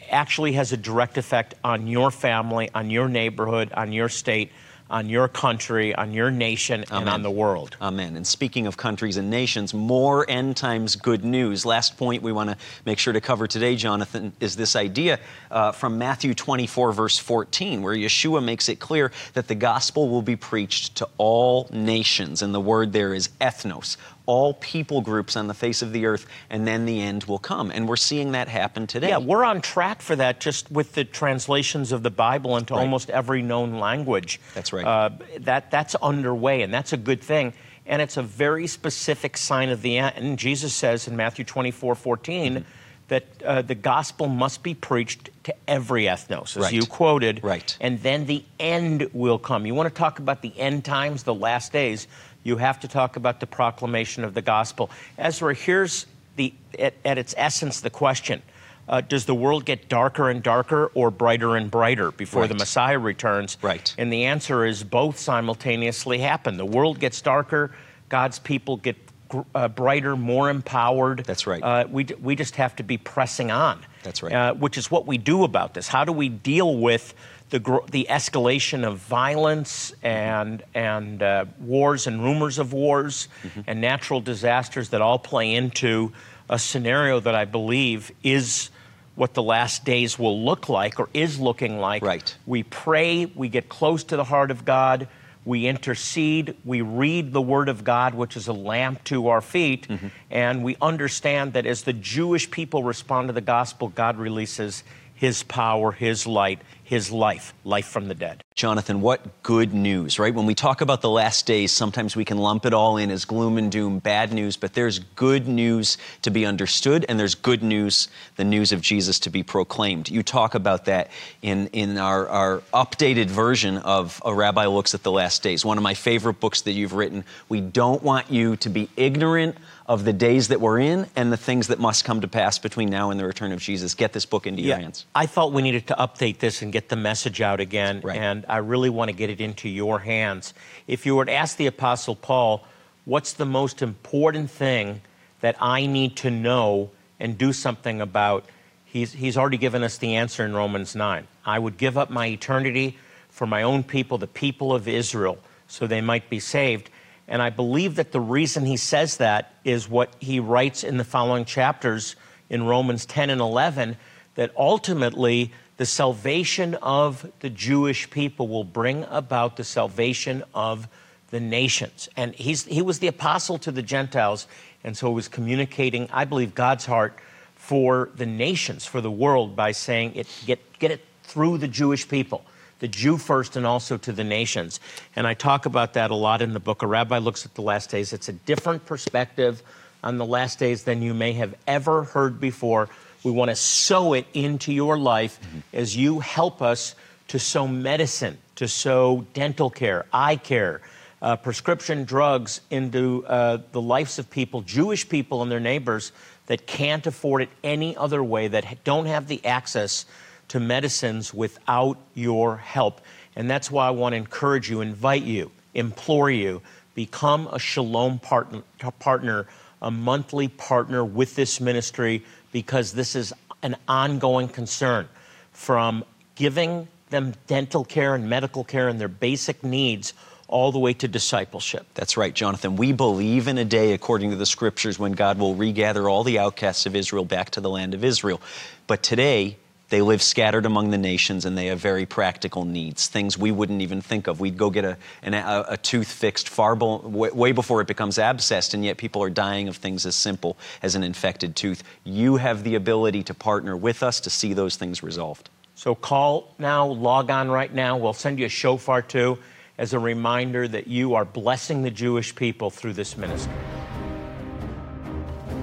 actually 0.10 0.54
has 0.54 0.72
a 0.72 0.78
direct 0.78 1.18
effect 1.18 1.56
on 1.64 1.88
your 1.88 2.12
family, 2.12 2.70
on 2.74 2.90
your 2.90 3.08
neighborhood, 3.08 3.72
on 3.74 3.92
your 3.92 4.10
state, 4.10 4.52
on 4.90 5.10
your 5.10 5.28
country, 5.28 5.94
on 5.96 6.14
your 6.14 6.32
nation, 6.32 6.86
and 6.92 7.10
on 7.10 7.22
the 7.22 7.32
world. 7.32 7.76
Amen. 7.82 8.16
And 8.16 8.26
speaking 8.26 8.68
of 8.68 8.78
countries 8.78 9.18
and 9.18 9.30
nations, 9.30 9.74
more 9.74 10.26
end 10.30 10.58
times 10.58 10.96
good 10.96 11.24
news. 11.26 11.66
Last 11.66 11.98
point 11.98 12.24
we 12.24 12.32
want 12.32 12.50
to 12.50 12.58
make 12.86 13.00
sure 13.00 13.14
to 13.14 13.22
cover 13.22 13.48
today, 13.48 13.76
Jonathan, 13.76 14.34
is 14.40 14.56
this 14.56 14.76
idea 14.76 15.20
uh, 15.52 15.72
from 15.72 15.98
Matthew 15.98 16.34
24, 16.34 16.92
verse 16.94 17.18
14, 17.18 17.82
where 17.82 17.96
Yeshua 17.96 18.44
makes 18.44 18.70
it 18.70 18.80
clear 18.80 19.12
that 19.34 19.48
the 19.48 19.56
gospel 19.56 20.10
will 20.10 20.22
be 20.22 20.36
preached 20.36 20.96
to 20.96 21.08
all 21.18 21.68
nations. 21.72 22.42
And 22.42 22.54
the 22.54 22.62
word 22.62 22.94
there 22.94 23.14
is 23.14 23.30
ethnos, 23.42 23.98
all 24.26 24.54
people 24.56 25.02
groups 25.02 25.36
on 25.38 25.48
the 25.48 25.54
face 25.54 25.82
of 25.82 25.94
the 25.94 26.06
earth, 26.06 26.26
and 26.50 26.68
then 26.68 26.86
the 26.86 27.02
end 27.02 27.24
will 27.26 27.40
come. 27.40 27.72
And 27.72 27.88
we're 27.88 27.96
seeing 27.96 28.34
that 28.34 28.48
happen 28.50 28.86
today. 28.86 29.10
Yeah, 29.10 29.20
we're 29.20 29.46
on 29.46 29.62
track 29.62 30.02
for 30.02 30.16
that 30.18 30.40
just 30.40 30.70
with 30.72 30.94
the 30.94 31.06
translations 31.06 31.92
of 31.92 32.04
the 32.04 32.10
Bible 32.12 32.58
into 32.58 32.74
Right. 32.74 32.82
almost 32.82 33.10
every 33.10 33.42
known 33.42 33.80
language. 33.80 34.40
That's 34.54 34.74
right. 34.74 34.77
Uh, 34.86 35.10
that, 35.40 35.72
that's 35.72 35.96
underway, 35.96 36.62
and 36.62 36.74
that's 36.74 36.94
a 36.94 36.98
good 36.98 37.22
thing. 37.22 37.54
And 37.86 38.02
it's 38.02 38.18
a 38.18 38.24
very 38.24 38.68
specific 38.68 39.38
sign 39.38 39.70
of 39.70 39.82
the 39.82 39.98
end. 39.98 40.14
And 40.18 40.38
Jesus 40.38 40.74
says 40.74 41.08
in 41.08 41.16
Matthew 41.16 41.46
24 41.46 41.96
14 41.96 42.54
Mm-hmm. 42.54 42.64
that 43.08 43.24
uh, 43.46 43.62
the 43.62 43.76
gospel 43.76 44.28
must 44.28 44.62
be 44.64 44.74
preached 44.74 45.30
to 45.46 45.56
every 45.68 46.04
ethnos, 46.04 46.58
as 46.58 46.64
Right. 46.64 46.74
you 46.74 46.86
quoted. 46.86 47.42
Right. 47.44 47.78
And 47.80 48.02
then 48.02 48.26
the 48.26 48.44
end 48.60 49.10
will 49.14 49.40
come. 49.40 49.66
You 49.66 49.74
want 49.74 49.88
to 49.88 49.98
talk 49.98 50.20
about 50.20 50.42
the 50.42 50.52
end 50.60 50.84
times, 50.84 51.24
the 51.24 51.34
last 51.34 51.72
days, 51.72 52.08
you 52.44 52.58
have 52.58 52.80
to 52.82 52.88
talk 52.90 53.16
about 53.16 53.40
the 53.40 53.48
proclamation 53.48 54.26
of 54.26 54.34
the 54.34 54.42
gospel. 54.42 54.90
Ezra, 55.18 55.54
here's 55.56 56.06
the, 56.36 56.54
at, 56.78 56.94
at 57.06 57.18
its 57.18 57.34
essence 57.38 57.80
the 57.80 57.90
question. 57.90 58.42
Uh, 58.88 59.02
does 59.02 59.26
the 59.26 59.36
world 59.36 59.66
get 59.66 59.90
darker 59.90 60.30
and 60.30 60.42
darker 60.42 60.88
or 60.94 61.12
brighter 61.12 61.56
and 61.58 61.70
brighter 61.70 62.12
before 62.12 62.48
the 62.48 62.54
Messiah 62.56 62.98
returns? 62.98 63.58
Right. 63.62 63.94
And 63.98 64.12
the 64.14 64.26
answer 64.26 64.66
is 64.66 64.84
both 64.84 65.18
simultaneously 65.18 66.20
happen. 66.20 66.58
The 66.58 66.66
world 66.66 67.00
gets 67.00 67.22
darker, 67.22 67.72
God's 68.10 68.40
people 68.40 68.78
get 68.78 68.96
gr- 69.28 69.42
uh, 69.54 69.68
brighter, 69.68 70.16
more 70.16 70.50
empowered. 70.50 71.26
That's 71.26 71.46
right. 71.46 71.62
Uh, 71.62 71.86
we, 71.90 72.06
d- 72.06 72.14
we 72.16 72.36
just 72.38 72.56
have 72.56 72.76
to 72.78 72.84
be 72.84 72.98
pressing 72.98 73.52
on. 73.52 73.86
That's 74.04 74.24
right. 74.24 74.32
Uh, 74.34 74.54
which 74.54 74.78
is 74.78 74.90
what 74.90 75.06
we 75.06 75.18
do 75.18 75.44
about 75.44 75.74
this. 75.74 75.90
How 75.90 76.06
do 76.06 76.14
we 76.14 76.30
deal 76.30 76.78
with 76.78 77.14
the, 77.50 77.60
the 77.92 78.08
escalation 78.10 78.86
of 78.88 79.00
violence 79.00 79.94
and, 80.02 80.64
and 80.74 81.22
uh, 81.22 81.46
wars 81.60 82.08
and 82.08 82.24
rumors 82.24 82.58
of 82.58 82.72
wars 82.72 83.28
Mm-hmm. 83.44 83.62
and 83.68 83.82
natural 83.82 84.22
disasters 84.22 84.90
that 84.90 85.02
all 85.02 85.20
play 85.20 85.54
into 85.54 86.14
a 86.50 86.58
scenario 86.58 87.20
that 87.20 87.36
I 87.36 87.44
believe 87.44 88.12
is 88.24 88.70
what 89.18 89.34
the 89.34 89.42
last 89.42 89.84
days 89.84 90.20
will 90.20 90.46
look 90.46 90.70
like 90.70 91.00
or 91.00 91.10
is 91.12 91.40
looking 91.40 91.80
like. 91.80 92.04
Right. 92.04 92.38
We 92.46 92.62
pray, 92.62 93.26
we 93.26 93.50
get 93.50 93.68
close 93.68 94.04
to 94.06 94.16
the 94.16 94.24
heart 94.24 94.52
of 94.52 94.64
God, 94.64 95.08
we 95.44 95.66
intercede, 95.66 96.56
we 96.64 96.82
read 96.82 97.34
the 97.34 97.42
Word 97.42 97.68
of 97.68 97.84
God, 97.84 98.14
which 98.14 98.38
is 98.38 98.48
a 98.48 98.54
lamp 98.54 99.04
to 99.06 99.30
our 99.30 99.42
feet, 99.42 99.88
mm-hmm. 99.88 100.08
and 100.30 100.64
we 100.64 100.78
understand 100.82 101.54
that 101.54 101.66
as 101.66 101.82
the 101.82 101.94
Jewish 101.94 102.52
people 102.52 102.84
respond 102.84 103.30
to 103.30 103.34
the 103.34 103.42
gospel, 103.42 103.88
God 103.88 104.18
releases 104.18 104.84
His 105.16 105.42
power, 105.42 105.92
His 105.92 106.28
light, 106.28 106.60
his 106.88 107.12
life, 107.12 107.54
life 107.66 107.86
from 107.86 108.08
the 108.08 108.16
dead. 108.16 108.42
Jonathan, 108.56 109.02
what 109.02 109.44
good 109.44 109.74
news, 109.74 110.18
right? 110.20 110.34
When 110.34 110.46
we 110.46 110.56
talk 110.56 110.80
about 110.80 111.02
the 111.02 111.10
last 111.10 111.46
days, 111.46 111.74
sometimes 111.74 112.16
we 112.16 112.24
can 112.24 112.38
lump 112.38 112.66
it 112.66 112.74
all 112.74 112.96
in 112.96 113.12
as 113.12 113.26
gloom 113.26 113.58
and 113.58 113.70
doom, 113.70 114.00
bad 114.00 114.32
news, 114.32 114.56
but 114.56 114.74
there's 114.74 115.00
good 115.00 115.50
news 115.50 115.98
to 116.22 116.32
be 116.32 116.46
understood, 116.46 117.06
and 117.10 117.20
there's 117.20 117.36
good 117.36 117.62
news, 117.62 118.08
the 118.38 118.46
news 118.46 118.72
of 118.72 118.80
Jesus 118.80 119.20
to 119.20 119.30
be 119.30 119.44
proclaimed. 119.44 120.08
You 120.08 120.24
talk 120.24 120.56
about 120.56 120.86
that 120.86 121.12
in, 121.42 121.68
in 121.68 121.98
our, 121.98 122.26
our 122.30 122.60
updated 122.74 123.28
version 123.28 123.80
of 123.80 124.22
A 124.24 124.34
Rabbi 124.34 124.68
Looks 124.68 124.94
at 124.94 125.04
the 125.04 125.12
Last 125.12 125.44
Days, 125.44 125.66
one 125.66 125.78
of 125.78 125.84
my 125.84 125.94
favorite 125.94 126.40
books 126.40 126.62
that 126.62 126.72
you've 126.72 126.94
written. 126.94 127.26
We 127.50 127.60
don't 127.60 128.02
want 128.02 128.32
you 128.32 128.56
to 128.56 128.70
be 128.70 128.90
ignorant 128.96 129.58
of 129.88 130.04
the 130.04 130.14
days 130.14 130.50
that 130.50 130.60
we're 130.60 130.80
in 130.80 131.08
and 131.16 131.32
the 131.32 131.38
things 131.38 131.68
that 131.68 131.80
must 131.80 132.04
come 132.04 132.20
to 132.22 132.28
pass 132.28 132.60
between 132.60 132.90
now 132.90 133.10
and 133.10 133.20
the 133.20 133.26
return 133.26 133.54
of 133.54 133.60
Jesus. 133.62 133.94
Get 133.94 134.12
this 134.12 134.26
book 134.26 134.46
into 134.46 134.62
yeah, 134.62 134.76
your 134.76 134.78
hands. 134.80 135.06
I 135.16 135.26
thought 135.26 135.54
we 135.54 135.62
needed 135.62 135.88
to 135.88 135.96
update 135.96 136.40
this 136.40 136.62
and 136.62 136.74
get 136.78 136.90
the 136.90 136.96
message 136.96 137.42
out 137.42 137.60
again, 137.60 138.02
right. 138.04 138.16
and 138.16 138.46
I 138.48 138.58
really 138.58 138.92
want 138.92 139.10
to 139.10 139.18
get 139.18 139.32
it 139.32 139.42
into 139.42 139.68
your 139.68 139.98
hands. 139.98 140.54
If 140.86 141.08
you 141.08 141.16
were 141.16 141.26
to 141.26 141.34
ask 141.34 141.58
the 141.58 141.66
Apostle 141.66 142.16
Paul, 142.16 142.64
what's 143.04 143.34
the 143.34 143.48
most 143.48 143.82
important 143.82 144.52
thing 144.52 145.02
that 145.42 145.56
I 145.60 145.88
need 145.88 146.18
to 146.18 146.30
know 146.30 146.92
and 147.20 147.36
do 147.36 147.52
something 147.52 148.00
about? 148.00 148.46
He's, 148.86 149.12
he's 149.12 149.38
already 149.38 149.58
given 149.58 149.82
us 149.82 149.98
the 149.98 150.18
answer 150.18 150.46
in 150.46 150.54
Romans 150.54 150.96
9. 150.96 151.28
I 151.44 151.58
would 151.58 151.78
give 151.78 151.98
up 151.98 152.12
my 152.12 152.28
eternity 152.28 153.00
for 153.30 153.48
my 153.48 153.64
own 153.64 153.82
people, 153.82 154.20
the 154.20 154.28
people 154.28 154.72
of 154.72 154.88
Israel, 154.88 155.40
so 155.68 155.88
they 155.88 156.02
might 156.02 156.30
be 156.30 156.40
saved. 156.40 156.92
And 157.28 157.42
I 157.42 157.50
believe 157.50 157.96
that 157.96 158.12
the 158.12 158.22
reason 158.22 158.68
he 158.68 158.78
says 158.78 159.18
that 159.18 159.56
is 159.64 159.90
what 159.90 160.14
he 160.20 160.40
writes 160.40 160.84
in 160.84 160.98
the 160.98 161.04
following 161.04 161.44
chapters 161.44 162.16
in 162.52 162.68
Romans 162.68 163.08
10 163.08 163.32
and 163.32 163.42
11 163.42 163.98
that 164.36 164.52
ultimately 164.56 165.52
the 165.78 165.86
salvation 165.86 166.76
of 166.76 167.32
the 167.40 167.50
Jewish 167.50 168.10
people 168.10 168.48
will 168.48 168.64
bring 168.64 169.04
about 169.06 169.58
the 169.58 169.64
salvation 169.64 170.44
of 170.54 170.88
the 171.30 171.40
nations. 171.40 172.10
And 172.18 172.34
he's, 172.36 172.66
he 172.66 172.82
was 172.82 173.00
the 173.00 173.08
apostle 173.08 173.58
to 173.60 173.72
the 173.72 173.82
Gentiles, 173.82 174.48
and 174.84 174.98
so 174.98 175.10
he 175.10 175.14
was 175.16 175.28
communicating, 175.28 176.10
I 176.12 176.26
believe, 176.26 176.56
God's 176.56 176.86
heart 176.86 177.18
for 177.56 178.10
the 178.16 178.26
nations, 178.26 178.86
for 178.86 179.02
the 179.02 179.12
world, 179.12 179.56
by 179.56 179.72
saying 179.72 180.16
it, 180.16 180.28
get, 180.46 180.80
get 180.80 180.92
it 180.92 181.06
through 181.24 181.58
the 181.60 181.68
Jewish 181.68 182.08
people 182.08 182.44
the 182.80 182.88
Jew 182.88 183.18
first 183.18 183.56
and 183.56 183.66
also 183.66 183.98
to 183.98 184.12
the 184.12 184.24
nations. 184.24 184.80
And 185.16 185.26
I 185.26 185.34
talk 185.34 185.66
about 185.66 185.94
that 185.94 186.12
a 186.12 186.16
lot 186.16 186.42
in 186.42 186.54
the 186.54 186.60
book. 186.60 186.84
A 186.84 186.88
rabbi 186.88 187.18
looks 187.18 187.46
at 187.46 187.56
the 187.56 187.62
last 187.62 187.90
days. 187.90 188.14
It's 188.14 188.30
a 188.30 188.34
different 188.34 188.86
perspective 188.86 189.64
on 190.04 190.18
the 190.18 190.26
last 190.26 190.60
days 190.60 190.84
than 190.84 191.02
you 191.02 191.14
may 191.14 191.34
have 191.34 191.56
ever 191.66 192.04
heard 192.04 192.40
before. 192.40 192.90
We 193.28 193.34
want 193.34 193.50
to 193.50 193.58
sow 193.58 194.14
it 194.14 194.26
into 194.34 194.72
your 194.72 194.98
life 194.98 195.38
mm-hmm. 195.42 195.60
as 195.74 195.98
you 195.98 196.22
help 196.22 196.62
us 196.62 196.96
to 197.28 197.38
sow 197.38 197.68
medicine, 197.68 198.38
to 198.56 198.70
sow 198.70 199.26
dental 199.34 199.70
care, 199.70 200.06
eye 200.14 200.38
care, 200.38 200.80
uh, 201.22 201.36
prescription 201.36 202.06
drugs 202.06 202.62
into 202.72 203.26
uh, 203.28 203.58
the 203.74 203.82
lives 203.82 204.18
of 204.18 204.30
people, 204.30 204.62
Jewish 204.62 205.10
people 205.10 205.42
and 205.42 205.52
their 205.52 205.60
neighbors 205.60 206.14
that 206.46 206.66
can't 206.68 207.06
afford 207.06 207.42
it 207.42 207.50
any 207.66 207.98
other 207.98 208.24
way, 208.24 208.48
that 208.48 208.82
don't 208.86 209.08
have 209.08 209.28
the 209.28 209.46
access 209.46 210.06
to 210.48 210.62
medicines 210.62 211.34
without 211.34 211.98
your 212.14 212.56
help. 212.56 213.02
And 213.36 213.50
that's 213.50 213.70
why 213.70 213.88
I 213.88 213.90
want 213.90 214.14
to 214.14 214.18
encourage 214.18 214.70
you, 214.70 214.80
invite 214.80 215.24
you, 215.24 215.52
implore 215.74 216.32
you, 216.32 216.62
become 216.96 217.50
a 217.52 217.60
Shalom 217.60 218.20
partner, 218.20 218.64
partner, 219.00 219.48
a 219.82 219.92
monthly 219.92 220.48
partner 220.48 221.04
with 221.04 221.36
this 221.36 221.60
ministry, 221.60 222.24
because 222.52 222.94
this 222.94 223.16
is 223.16 223.34
an 223.64 223.76
ongoing 223.88 224.48
concern 224.48 225.08
from 225.52 226.04
giving 226.36 226.88
them 227.10 227.34
dental 227.48 227.84
care 227.84 228.16
and 228.16 228.30
medical 228.30 228.64
care 228.64 228.88
and 228.88 229.00
their 229.00 229.08
basic 229.08 229.64
needs 229.64 230.14
all 230.48 230.72
the 230.72 230.80
way 230.80 230.94
to 230.94 231.08
discipleship. 231.08 231.86
That's 231.94 232.16
right, 232.16 232.34
Jonathan. 232.34 232.78
We 232.78 232.94
believe 232.94 233.48
in 233.48 233.58
a 233.58 233.66
day, 233.66 233.94
according 233.94 234.30
to 234.30 234.38
the 234.38 234.46
scriptures, 234.46 234.98
when 234.98 235.12
God 235.12 235.40
will 235.40 235.56
regather 235.56 236.08
all 236.08 236.24
the 236.24 236.40
outcasts 236.40 236.86
of 236.86 236.96
Israel 236.96 237.26
back 237.26 237.52
to 237.52 237.62
the 237.62 237.70
land 237.70 237.94
of 237.94 238.04
Israel. 238.04 238.42
But 238.88 239.04
today, 239.04 239.58
they 239.90 240.02
live 240.02 240.22
scattered 240.22 240.66
among 240.66 240.90
the 240.90 240.98
nations 240.98 241.46
and 241.46 241.58
they 241.58 241.68
have 241.68 241.80
very 241.80 242.06
practical 242.06 242.66
needs, 242.66 243.08
things 243.08 243.38
we 243.38 243.52
wouldn't 243.52 243.82
even 243.82 244.02
think 244.02 244.28
of. 244.28 244.40
We'd 244.40 244.58
go 244.58 244.70
get 244.70 244.84
a, 244.84 244.98
an, 245.22 245.34
a, 245.34 245.66
a 245.70 245.78
tooth 245.78 246.12
fixed 246.12 246.50
far 246.50 246.76
way 246.76 247.52
before 247.54 247.82
it 247.82 247.88
becomes 247.88 248.18
abscessed, 248.18 248.74
and 248.74 248.84
yet 248.84 248.98
people 248.98 249.24
are 249.24 249.30
dying 249.30 249.68
of 249.68 249.78
things 249.78 250.06
as 250.06 250.16
simple 250.16 250.58
as 250.82 250.96
an 250.96 251.04
infected 251.04 251.56
tooth. 251.56 251.84
You 252.04 252.36
have 252.38 252.64
the 252.64 252.76
ability 252.76 253.24
to 253.24 253.34
partner 253.34 253.78
with 253.78 254.04
us 254.04 254.20
to 254.22 254.30
see 254.30 254.54
those 254.54 254.76
things 254.76 255.02
resolved. 255.02 255.50
So 255.76 255.96
call 255.96 256.54
now, 256.60 256.88
log 256.88 257.30
on 257.30 257.50
right 257.50 257.74
now. 257.74 257.98
We'll 257.98 258.14
send 258.14 258.40
you 258.40 258.46
a 258.48 258.50
shofar 258.50 259.02
too 259.02 259.38
as 259.78 259.94
a 259.94 260.00
reminder 260.00 260.68
that 260.68 260.88
you 260.88 261.14
are 261.14 261.24
blessing 261.24 261.84
the 261.84 261.92
Jewish 261.92 262.36
people 262.36 262.70
through 262.72 262.94
this 262.94 263.16
ministry. 263.16 263.54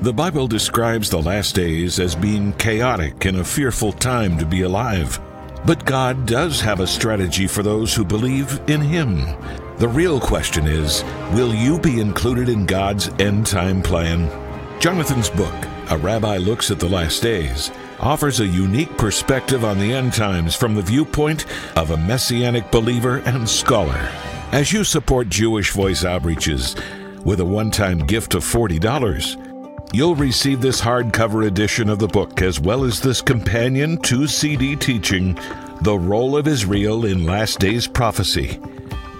The 0.04 0.12
Bible 0.12 0.46
describes 0.46 1.08
the 1.08 1.22
last 1.22 1.54
days 1.54 1.98
as 1.98 2.14
being 2.14 2.52
chaotic 2.58 3.24
and 3.24 3.38
a 3.38 3.42
fearful 3.42 3.90
time 3.90 4.36
to 4.36 4.44
be 4.44 4.60
alive. 4.60 5.18
But 5.64 5.86
God 5.86 6.26
does 6.26 6.60
have 6.60 6.80
a 6.80 6.86
strategy 6.86 7.46
for 7.46 7.62
those 7.62 7.94
who 7.94 8.04
believe 8.04 8.60
in 8.66 8.82
Him. 8.82 9.24
The 9.78 9.88
real 9.88 10.20
question 10.20 10.66
is 10.66 11.02
will 11.32 11.54
you 11.54 11.78
be 11.78 12.02
included 12.02 12.50
in 12.50 12.66
God's 12.66 13.08
end 13.18 13.46
time 13.46 13.80
plan? 13.80 14.28
Jonathan's 14.78 15.30
book, 15.30 15.54
A 15.88 15.96
Rabbi 15.96 16.36
Looks 16.36 16.70
at 16.70 16.78
the 16.78 16.88
Last 16.90 17.22
Days, 17.22 17.70
offers 17.98 18.40
a 18.40 18.46
unique 18.46 18.94
perspective 18.98 19.64
on 19.64 19.78
the 19.78 19.94
end 19.94 20.12
times 20.12 20.54
from 20.54 20.74
the 20.74 20.82
viewpoint 20.82 21.46
of 21.76 21.92
a 21.92 21.96
messianic 21.96 22.70
believer 22.70 23.22
and 23.24 23.48
scholar. 23.48 24.10
As 24.52 24.70
you 24.70 24.84
support 24.84 25.30
Jewish 25.30 25.70
Voice 25.70 26.04
Outreaches 26.04 26.78
with 27.24 27.40
a 27.40 27.44
one 27.46 27.70
time 27.70 28.00
gift 28.00 28.34
of 28.34 28.44
$40, 28.44 29.43
You'll 29.94 30.16
receive 30.16 30.60
this 30.60 30.80
hardcover 30.80 31.46
edition 31.46 31.88
of 31.88 32.00
the 32.00 32.08
book 32.08 32.42
as 32.42 32.58
well 32.58 32.82
as 32.82 32.98
this 32.98 33.20
companion 33.20 33.96
2 33.98 34.26
CD 34.26 34.74
teaching, 34.74 35.38
The 35.82 35.96
Role 35.96 36.36
of 36.36 36.48
Israel 36.48 37.04
in 37.04 37.24
Last 37.24 37.60
Days 37.60 37.86
Prophecy. 37.86 38.58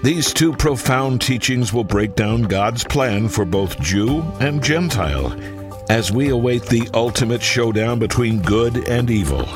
These 0.03 0.35
two 0.35 0.53
profound 0.53 1.21
teachings 1.21 1.73
will 1.73 1.85
break 1.85 2.17
down 2.17 2.43
God's 2.43 2.83
plan 2.83 3.29
for 3.29 3.45
both 3.45 3.79
Jew 3.79 4.23
and 4.41 4.61
Gentile 4.61 5.33
as 5.91 6.11
we 6.11 6.31
await 6.31 6.65
the 6.65 6.91
ultimate 6.93 7.41
showdown 7.41 8.01
between 8.01 8.43
good 8.43 8.89
and 8.89 9.09
evil. 9.09 9.47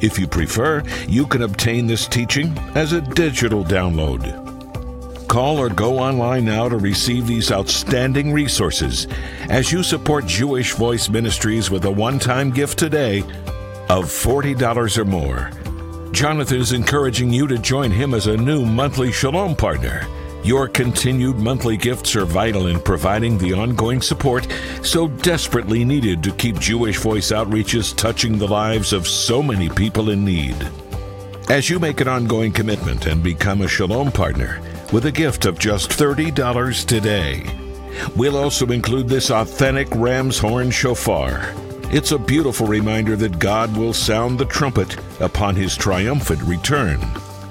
If 0.00 0.18
you 0.18 0.26
prefer, 0.26 0.82
you 1.06 1.28
can 1.28 1.42
obtain 1.42 1.86
this 1.86 2.08
teaching 2.08 2.58
as 2.74 2.92
a 2.92 3.00
digital 3.00 3.62
download. 3.62 4.49
Call 5.30 5.58
or 5.58 5.68
go 5.68 6.00
online 6.00 6.46
now 6.46 6.68
to 6.68 6.76
receive 6.76 7.24
these 7.24 7.52
outstanding 7.52 8.32
resources 8.32 9.06
as 9.48 9.70
you 9.70 9.84
support 9.84 10.26
Jewish 10.26 10.72
Voice 10.72 11.08
Ministries 11.08 11.70
with 11.70 11.84
a 11.84 11.90
one 11.90 12.18
time 12.18 12.50
gift 12.50 12.80
today 12.80 13.20
of 13.88 14.06
$40 14.06 14.98
or 14.98 15.04
more. 15.04 15.52
Jonathan 16.10 16.58
is 16.58 16.72
encouraging 16.72 17.32
you 17.32 17.46
to 17.46 17.58
join 17.58 17.92
him 17.92 18.12
as 18.12 18.26
a 18.26 18.36
new 18.36 18.66
monthly 18.66 19.12
Shalom 19.12 19.54
partner. 19.54 20.04
Your 20.42 20.66
continued 20.66 21.36
monthly 21.36 21.76
gifts 21.76 22.16
are 22.16 22.26
vital 22.26 22.66
in 22.66 22.80
providing 22.80 23.38
the 23.38 23.52
ongoing 23.52 24.02
support 24.02 24.48
so 24.82 25.06
desperately 25.06 25.84
needed 25.84 26.24
to 26.24 26.32
keep 26.32 26.58
Jewish 26.58 26.98
Voice 26.98 27.30
outreaches 27.30 27.94
touching 27.94 28.36
the 28.36 28.48
lives 28.48 28.92
of 28.92 29.06
so 29.06 29.44
many 29.44 29.68
people 29.68 30.10
in 30.10 30.24
need. 30.24 30.56
As 31.48 31.70
you 31.70 31.78
make 31.78 32.00
an 32.00 32.08
ongoing 32.08 32.50
commitment 32.50 33.06
and 33.06 33.22
become 33.22 33.62
a 33.62 33.68
Shalom 33.68 34.10
partner, 34.10 34.60
with 34.92 35.06
a 35.06 35.12
gift 35.12 35.44
of 35.44 35.58
just 35.58 35.90
$30 35.90 36.84
today. 36.84 37.46
We'll 38.16 38.36
also 38.36 38.66
include 38.66 39.08
this 39.08 39.30
authentic 39.30 39.88
ram's 39.94 40.38
horn 40.38 40.70
shofar. 40.70 41.54
It's 41.92 42.12
a 42.12 42.18
beautiful 42.18 42.66
reminder 42.66 43.16
that 43.16 43.38
God 43.38 43.76
will 43.76 43.92
sound 43.92 44.38
the 44.38 44.44
trumpet 44.44 44.96
upon 45.20 45.54
his 45.54 45.76
triumphant 45.76 46.42
return. 46.42 47.00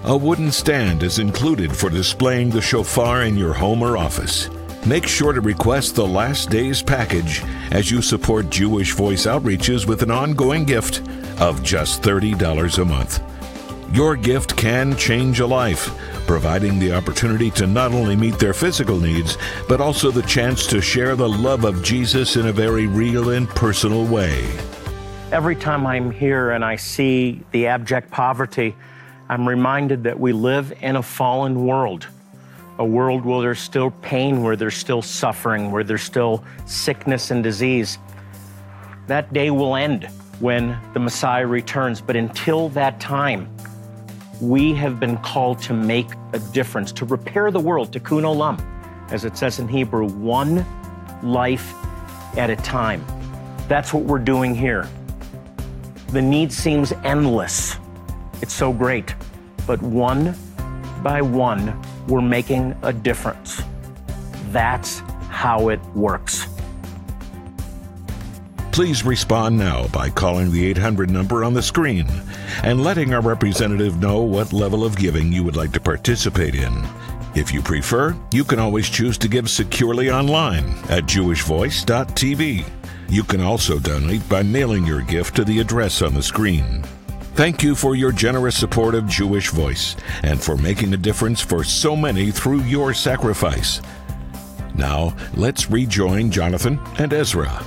A 0.05 0.15
wooden 0.15 0.51
stand 0.51 1.03
is 1.03 1.19
included 1.19 1.75
for 1.75 1.89
displaying 1.89 2.49
the 2.49 2.61
shofar 2.61 3.23
in 3.23 3.37
your 3.37 3.53
home 3.53 3.81
or 3.81 3.97
office. 3.97 4.49
Make 4.85 5.07
sure 5.07 5.33
to 5.33 5.41
request 5.41 5.95
the 5.95 6.07
Last 6.07 6.49
Days 6.49 6.81
package 6.81 7.43
as 7.71 7.91
you 7.91 8.01
support 8.01 8.49
Jewish 8.49 8.93
Voice 8.93 9.25
Outreaches 9.25 9.85
with 9.85 10.03
an 10.03 10.11
ongoing 10.11 10.63
gift 10.63 11.07
of 11.39 11.63
just 11.63 12.01
$30 12.01 12.81
a 12.81 12.85
month. 12.85 13.21
Your 13.93 14.15
gift 14.15 14.55
can 14.55 14.95
change 14.95 15.41
a 15.41 15.47
life 15.47 15.89
providing 16.29 16.77
the 16.77 16.93
opportunity 16.93 17.49
to 17.49 17.65
not 17.65 17.91
only 17.91 18.15
meet 18.15 18.37
their 18.37 18.53
physical 18.53 18.99
needs, 18.99 19.35
but 19.67 19.81
also 19.81 20.11
the 20.11 20.21
chance 20.21 20.67
to 20.67 20.79
share 20.79 21.15
the 21.15 21.27
love 21.27 21.65
of 21.65 21.81
Jesus 21.81 22.35
in 22.35 22.45
a 22.45 22.51
very 22.51 22.85
real 22.85 23.31
and 23.31 23.49
personal 23.49 24.05
way. 24.05 24.47
Every 25.31 25.55
time 25.55 25.87
I'm 25.87 26.11
here 26.11 26.51
and 26.51 26.63
I 26.63 26.75
see 26.75 27.41
the 27.49 27.65
abject 27.65 28.11
poverty, 28.11 28.75
I'm 29.27 29.49
reminded 29.49 30.03
that 30.03 30.19
we 30.19 30.31
live 30.31 30.71
in 30.81 30.97
a 30.97 31.01
fallen 31.01 31.65
world, 31.65 32.05
a 32.77 32.85
world 32.85 33.25
where 33.25 33.41
there's 33.41 33.59
still 33.59 33.89
pain, 33.89 34.43
where 34.43 34.55
there's 34.55 34.77
still 34.77 35.01
suffering, 35.01 35.71
where 35.71 35.83
there's 35.83 36.03
still 36.03 36.43
sickness 36.67 37.31
and 37.31 37.43
disease. 37.43 37.97
That 39.07 39.33
day 39.33 39.49
will 39.49 39.75
end 39.75 40.07
when 40.39 40.77
the 40.93 40.99
Messiah 40.99 41.47
returns, 41.47 42.01
but 42.01 42.15
until 42.15 42.69
that 42.69 42.99
time, 42.99 43.49
we 44.41 44.73
have 44.73 44.99
been 44.99 45.17
called 45.17 45.61
to 45.63 45.73
make 45.73 46.07
a 46.33 46.39
difference, 46.39 46.91
to 46.93 47.05
repair 47.05 47.51
the 47.51 47.59
world, 47.59 47.91
tikkun 47.91 48.23
olam, 48.23 48.59
as 49.11 49.25
it 49.25 49.37
says 49.37 49.59
in 49.59 49.67
Hebrew, 49.67 50.07
one 50.07 50.65
life 51.23 51.73
at 52.37 52.49
a 52.49 52.55
time. 52.57 53.03
That's 53.67 53.93
what 53.93 54.03
we're 54.03 54.19
doing 54.19 54.55
here. 54.55 54.87
The 56.09 56.21
need 56.21 56.51
seems 56.51 56.91
endless. 57.03 57.77
It's 58.41 58.53
so 58.53 58.71
great. 58.71 59.13
But 59.67 59.81
one 59.81 60.35
by 61.03 61.21
one, 61.21 61.79
we're 62.07 62.21
making 62.21 62.75
a 62.81 62.91
difference. 62.91 63.61
That's 64.51 64.99
how 65.29 65.69
it 65.69 65.83
works. 65.95 66.47
Please 68.71 69.03
respond 69.03 69.57
now 69.57 69.87
by 69.87 70.09
calling 70.09 70.51
the 70.51 70.65
800 70.67 71.09
number 71.09 71.43
on 71.43 71.53
the 71.53 71.61
screen 71.61 72.07
and 72.63 72.83
letting 72.83 73.13
our 73.13 73.21
representative 73.21 73.99
know 73.99 74.21
what 74.21 74.53
level 74.53 74.83
of 74.83 74.97
giving 74.97 75.31
you 75.31 75.43
would 75.43 75.55
like 75.55 75.71
to 75.73 75.79
participate 75.79 76.55
in. 76.55 76.87
If 77.35 77.53
you 77.53 77.61
prefer, 77.61 78.15
you 78.31 78.43
can 78.43 78.59
always 78.59 78.89
choose 78.89 79.17
to 79.19 79.27
give 79.27 79.49
securely 79.49 80.09
online 80.09 80.69
at 80.89 81.03
jewishvoice.tv. 81.03 82.65
You 83.09 83.23
can 83.23 83.41
also 83.41 83.79
donate 83.79 84.27
by 84.27 84.43
mailing 84.43 84.85
your 84.85 85.01
gift 85.01 85.35
to 85.37 85.43
the 85.43 85.59
address 85.59 86.01
on 86.01 86.13
the 86.13 86.23
screen. 86.23 86.83
Thank 87.35 87.63
you 87.63 87.73
for 87.73 87.95
your 87.95 88.11
generous 88.11 88.57
support 88.57 88.95
of 88.95 89.07
Jewish 89.07 89.49
Voice 89.49 89.95
and 90.23 90.41
for 90.41 90.57
making 90.57 90.93
a 90.93 90.97
difference 90.97 91.39
for 91.39 91.63
so 91.63 91.95
many 91.95 92.31
through 92.31 92.61
your 92.63 92.93
sacrifice. 92.93 93.81
Now, 94.75 95.15
let's 95.35 95.71
rejoin 95.71 96.31
Jonathan 96.31 96.79
and 96.97 97.13
Ezra. 97.13 97.63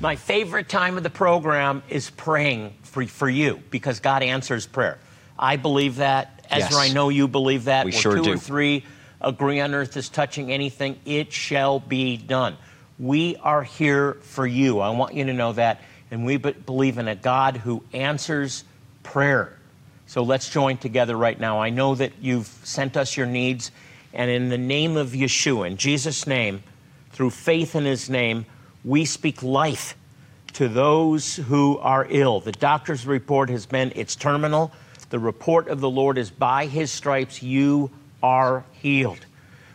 My 0.00 0.14
favorite 0.14 0.68
time 0.68 0.96
of 0.96 1.02
the 1.02 1.10
program 1.10 1.82
is 1.88 2.10
praying 2.10 2.74
for, 2.82 3.04
for 3.06 3.28
you 3.28 3.60
because 3.70 3.98
God 3.98 4.22
answers 4.22 4.64
prayer. 4.66 4.98
I 5.36 5.56
believe 5.56 5.96
that. 5.96 6.46
Ezra, 6.50 6.70
Yes. 6.70 6.90
I 6.90 6.92
know 6.94 7.08
you 7.08 7.26
believe 7.26 7.64
that. 7.64 7.84
We 7.84 7.90
Where 7.90 8.00
sure 8.00 8.16
two 8.16 8.22
do. 8.22 8.32
or 8.34 8.36
three 8.36 8.84
agree 9.20 9.60
on 9.60 9.74
earth 9.74 9.96
is 9.96 10.08
touching 10.08 10.52
anything, 10.52 10.98
it 11.04 11.32
shall 11.32 11.80
be 11.80 12.16
done. 12.16 12.56
We 12.98 13.36
are 13.36 13.62
here 13.64 14.14
for 14.22 14.46
you. 14.46 14.78
I 14.78 14.90
want 14.90 15.14
you 15.14 15.24
to 15.24 15.32
know 15.32 15.52
that. 15.54 15.80
And 16.10 16.24
we 16.24 16.36
be- 16.36 16.52
believe 16.52 16.98
in 16.98 17.08
a 17.08 17.16
God 17.16 17.56
who 17.56 17.82
answers 17.92 18.64
prayer. 19.02 19.58
So 20.06 20.22
let's 20.22 20.48
join 20.48 20.78
together 20.78 21.16
right 21.16 21.38
now. 21.38 21.60
I 21.60 21.70
know 21.70 21.96
that 21.96 22.12
you've 22.20 22.46
sent 22.62 22.96
us 22.96 23.16
your 23.16 23.26
needs. 23.26 23.72
And 24.14 24.30
in 24.30 24.48
the 24.48 24.58
name 24.58 24.96
of 24.96 25.08
Yeshua, 25.08 25.66
in 25.66 25.76
Jesus' 25.76 26.26
name, 26.26 26.62
through 27.12 27.30
faith 27.30 27.74
in 27.74 27.84
his 27.84 28.08
name, 28.08 28.46
we 28.84 29.04
speak 29.04 29.42
life 29.42 29.96
to 30.54 30.68
those 30.68 31.36
who 31.36 31.78
are 31.78 32.06
ill. 32.08 32.40
The 32.40 32.52
doctor's 32.52 33.06
report 33.06 33.50
has 33.50 33.66
been 33.66 33.92
it's 33.94 34.16
terminal. 34.16 34.72
The 35.10 35.18
report 35.18 35.68
of 35.68 35.80
the 35.80 35.90
Lord 35.90 36.18
is 36.18 36.30
by 36.30 36.66
his 36.66 36.90
stripes 36.90 37.42
you 37.42 37.90
are 38.22 38.64
healed. 38.72 39.24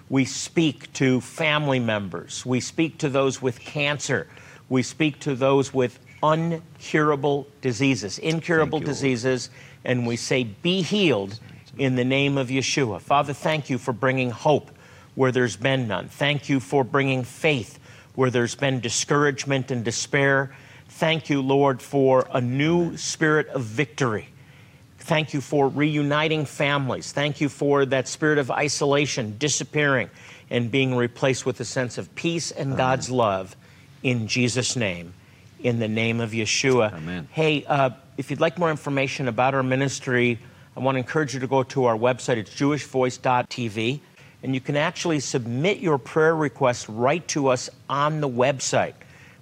We 0.10 0.26
speak 0.26 0.92
to 0.94 1.22
family 1.22 1.80
members. 1.80 2.46
We 2.46 2.60
speak 2.60 3.00
to 3.00 3.10
those 3.10 3.42
with 3.42 3.60
cancer. 3.60 4.28
We 4.70 4.84
speak 4.84 5.20
to 5.22 5.36
those 5.36 5.74
with 5.74 6.00
uncurable 6.22 7.48
diseases, 7.62 8.20
incurable 8.20 8.80
you, 8.80 8.86
diseases, 8.86 9.50
and 9.84 10.06
we 10.06 10.16
say, 10.16 10.44
Be 10.44 10.82
healed 10.82 11.40
in 11.78 11.96
the 11.96 12.06
name 12.06 12.38
of 12.38 12.50
Yeshua. 12.50 13.02
Father, 13.02 13.34
thank 13.34 13.70
you 13.70 13.78
for 13.78 13.92
bringing 13.92 14.30
hope 14.32 14.72
where 15.16 15.32
there's 15.32 15.56
been 15.56 15.88
none. 15.88 16.08
Thank 16.08 16.50
you 16.50 16.60
for 16.60 16.84
bringing 16.84 17.24
faith 17.24 17.80
where 18.16 18.30
there's 18.30 18.56
been 18.56 18.80
discouragement 18.80 19.72
and 19.72 19.84
despair. 19.84 20.56
Thank 20.90 21.30
you, 21.30 21.42
Lord, 21.42 21.82
for 21.82 22.28
a 22.32 22.42
new 22.42 22.98
spirit 22.98 23.48
of 23.50 23.64
victory. 23.64 24.30
Thank 25.00 25.34
you 25.34 25.42
for 25.42 25.68
reuniting 25.68 26.46
families. 26.46 27.12
Thank 27.12 27.42
you 27.42 27.50
for 27.50 27.86
that 27.88 28.08
spirit 28.08 28.38
of 28.38 28.50
isolation 28.50 29.38
disappearing 29.38 30.10
and 30.50 30.72
being 30.72 30.96
replaced 30.96 31.46
with 31.46 31.60
a 31.60 31.66
sense 31.66 31.98
of 31.98 32.14
peace 32.16 32.52
and 32.52 32.78
God's 32.78 33.10
love 33.10 33.56
in 34.04 34.28
Jesus' 34.28 34.76
name, 34.76 35.14
in 35.60 35.80
the 35.80 35.88
name 35.88 36.22
of 36.22 36.32
Yeshua. 36.32 36.94
Amen. 36.94 37.28
Hey, 37.32 37.66
uh, 37.66 37.90
if 38.18 38.30
you'd 38.30 38.40
like 38.40 38.58
more 38.58 38.70
information 38.70 39.28
about 39.28 39.54
our 39.56 39.64
ministry, 39.64 40.40
I 40.78 40.80
want 40.80 40.96
to 40.96 41.00
encourage 41.00 41.34
you 41.34 41.40
to 41.40 41.48
go 41.48 41.64
to 41.64 41.86
our 41.86 41.98
website. 41.98 42.38
It's 42.38 42.54
jewishvoice.tv. 42.54 44.00
And 44.44 44.54
you 44.54 44.60
can 44.60 44.76
actually 44.76 45.22
submit 45.22 45.80
your 45.80 45.98
prayer 45.98 46.36
request 46.36 46.88
right 46.90 47.26
to 47.30 47.48
us 47.48 47.70
on 47.90 48.20
the 48.20 48.30
website. 48.30 48.94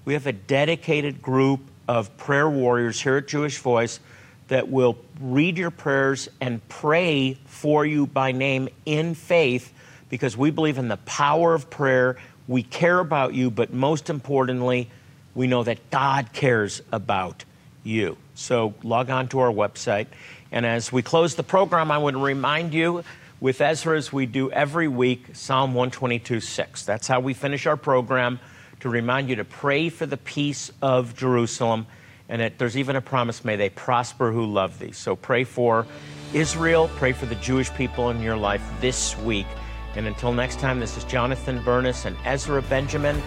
We 0.06 0.14
have 0.14 0.28
a 0.28 0.32
dedicated 0.32 1.22
group 1.22 1.60
of 1.88 2.16
prayer 2.18 2.50
warriors 2.50 3.02
here 3.02 3.18
at 3.18 3.28
Jewish 3.28 3.58
Voice 3.58 4.00
that 4.48 4.70
will 4.70 4.98
read 5.20 5.58
your 5.58 5.72
prayers 5.72 6.30
and 6.40 6.68
pray 6.70 7.38
for 7.46 7.86
you 7.86 8.06
by 8.06 8.32
name 8.32 8.70
in 8.86 9.16
faith 9.16 9.74
because 10.10 10.38
we 10.38 10.52
believe 10.52 10.78
in 10.78 10.88
the 10.88 10.98
power 10.98 11.54
of 11.54 11.70
prayer. 11.70 12.18
We 12.48 12.62
care 12.62 13.00
about 13.00 13.34
you, 13.34 13.50
but 13.50 13.74
most 13.74 14.10
importantly, 14.10 14.90
we 15.34 15.48
know 15.48 15.64
that 15.64 15.90
God 15.90 16.34
cares 16.34 16.82
about 16.92 17.44
you. 17.84 18.18
So 18.36 18.76
log 18.84 19.10
on 19.10 19.30
to 19.30 19.40
our 19.40 19.52
website. 19.52 20.08
And 20.52 20.66
as 20.66 20.92
we 20.92 21.02
close 21.02 21.36
the 21.36 21.44
program, 21.44 21.90
I 21.90 21.98
would 21.98 22.18
remind 22.18 22.74
you 22.74 23.04
with 23.42 23.60
Ezra, 23.60 23.98
as 23.98 24.14
we 24.14 24.28
do 24.28 24.52
every 24.52 24.88
week, 24.88 25.26
Psalm 25.34 25.74
122 25.74 26.40
6. 26.40 26.86
That's 26.86 27.08
how 27.08 27.20
we 27.20 27.34
finish 27.34 27.66
our 27.66 27.76
program 27.76 28.40
to 28.80 28.88
remind 28.88 29.28
you 29.30 29.36
to 29.36 29.44
pray 29.44 29.90
for 29.90 30.06
the 30.06 30.16
peace 30.16 30.72
of 30.82 31.18
Jerusalem. 31.18 31.88
And 32.30 32.42
it, 32.42 32.60
there's 32.60 32.78
even 32.78 32.96
a 32.96 33.02
promise 33.02 33.44
may 33.44 33.58
they 33.58 33.70
prosper 33.70 34.32
who 34.32 34.46
love 34.46 34.80
thee. 34.80 34.94
So 34.94 35.16
pray 35.16 35.44
for 35.44 35.86
Israel, 36.34 36.90
pray 36.96 37.12
for 37.12 37.26
the 37.26 37.36
Jewish 37.36 37.74
people 37.74 38.12
in 38.12 38.22
your 38.22 38.38
life 38.38 38.64
this 38.80 39.18
week. 39.18 39.48
And 39.96 40.08
until 40.08 40.32
next 40.32 40.60
time, 40.60 40.80
this 40.80 40.96
is 40.96 41.04
Jonathan 41.04 41.62
Bernis 41.64 42.06
and 42.06 42.16
Ezra 42.24 42.62
Benjamin 42.62 43.22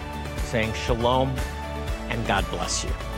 saying 0.45 0.73
shalom 0.73 1.29
and 2.09 2.25
God 2.25 2.49
bless 2.49 2.83
you. 2.83 3.14